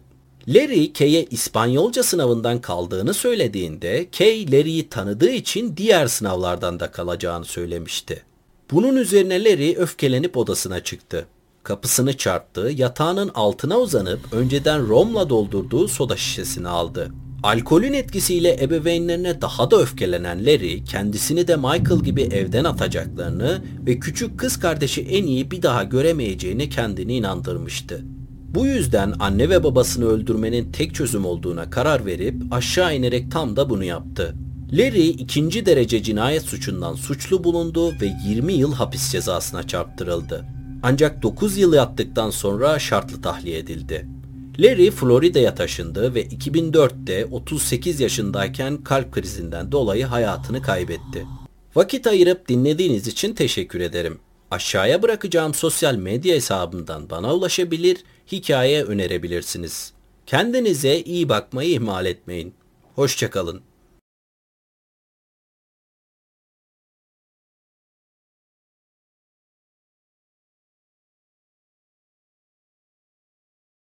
Larry 0.48 0.92
Kay'e 0.92 1.24
İspanyolca 1.24 2.02
sınavından 2.02 2.60
kaldığını 2.60 3.14
söylediğinde 3.14 4.06
Kay 4.18 4.52
Larry'i 4.52 4.88
tanıdığı 4.88 5.30
için 5.30 5.76
diğer 5.76 6.06
sınavlardan 6.06 6.80
da 6.80 6.90
kalacağını 6.90 7.44
söylemişti. 7.44 8.22
Bunun 8.70 8.96
üzerine 8.96 9.44
Larry 9.44 9.76
öfkelenip 9.78 10.36
odasına 10.36 10.80
çıktı. 10.80 11.26
Kapısını 11.62 12.16
çarptı, 12.16 12.70
yatağının 12.76 13.30
altına 13.34 13.78
uzanıp 13.78 14.20
önceden 14.32 14.88
romla 14.88 15.30
doldurduğu 15.30 15.88
soda 15.88 16.16
şişesini 16.16 16.68
aldı. 16.68 17.12
Alkolün 17.42 17.92
etkisiyle 17.92 18.56
ebeveynlerine 18.62 19.40
daha 19.40 19.70
da 19.70 19.80
öfkelenen 19.80 20.46
Larry, 20.46 20.84
kendisini 20.84 21.48
de 21.48 21.56
Michael 21.56 22.00
gibi 22.04 22.22
evden 22.22 22.64
atacaklarını 22.64 23.62
ve 23.86 23.98
küçük 23.98 24.38
kız 24.38 24.60
kardeşi 24.60 25.02
en 25.02 25.26
iyi 25.26 25.50
bir 25.50 25.62
daha 25.62 25.84
göremeyeceğini 25.84 26.68
kendini 26.68 27.16
inandırmıştı. 27.16 28.04
Bu 28.54 28.66
yüzden 28.66 29.14
anne 29.18 29.50
ve 29.50 29.64
babasını 29.64 30.04
öldürmenin 30.04 30.72
tek 30.72 30.94
çözüm 30.94 31.24
olduğuna 31.24 31.70
karar 31.70 32.06
verip 32.06 32.34
aşağı 32.50 32.96
inerek 32.96 33.30
tam 33.30 33.56
da 33.56 33.70
bunu 33.70 33.84
yaptı. 33.84 34.34
Larry 34.72 35.08
ikinci 35.08 35.66
derece 35.66 36.02
cinayet 36.02 36.42
suçundan 36.42 36.94
suçlu 36.94 37.44
bulundu 37.44 37.92
ve 38.00 38.12
20 38.28 38.52
yıl 38.52 38.74
hapis 38.74 39.12
cezasına 39.12 39.66
çarptırıldı. 39.66 40.44
Ancak 40.82 41.22
9 41.22 41.56
yıl 41.56 41.72
yattıktan 41.72 42.30
sonra 42.30 42.78
şartlı 42.78 43.22
tahliye 43.22 43.58
edildi. 43.58 44.08
Larry 44.58 44.90
Florida'ya 44.90 45.54
taşındı 45.54 46.14
ve 46.14 46.26
2004'te 46.26 47.26
38 47.26 48.00
yaşındayken 48.00 48.76
kalp 48.76 49.12
krizinden 49.12 49.72
dolayı 49.72 50.04
hayatını 50.04 50.62
kaybetti. 50.62 51.26
Vakit 51.74 52.06
ayırıp 52.06 52.48
dinlediğiniz 52.48 53.06
için 53.06 53.34
teşekkür 53.34 53.80
ederim. 53.80 54.18
Aşağıya 54.50 55.02
bırakacağım 55.02 55.54
sosyal 55.54 55.94
medya 55.94 56.34
hesabımdan 56.34 57.10
bana 57.10 57.34
ulaşabilir, 57.34 57.96
hikaye 58.32 58.84
önerebilirsiniz. 58.84 59.92
Kendinize 60.26 61.00
iyi 61.00 61.28
bakmayı 61.28 61.70
ihmal 61.70 62.06
etmeyin. 62.06 62.54
Hoşçakalın. 62.94 63.60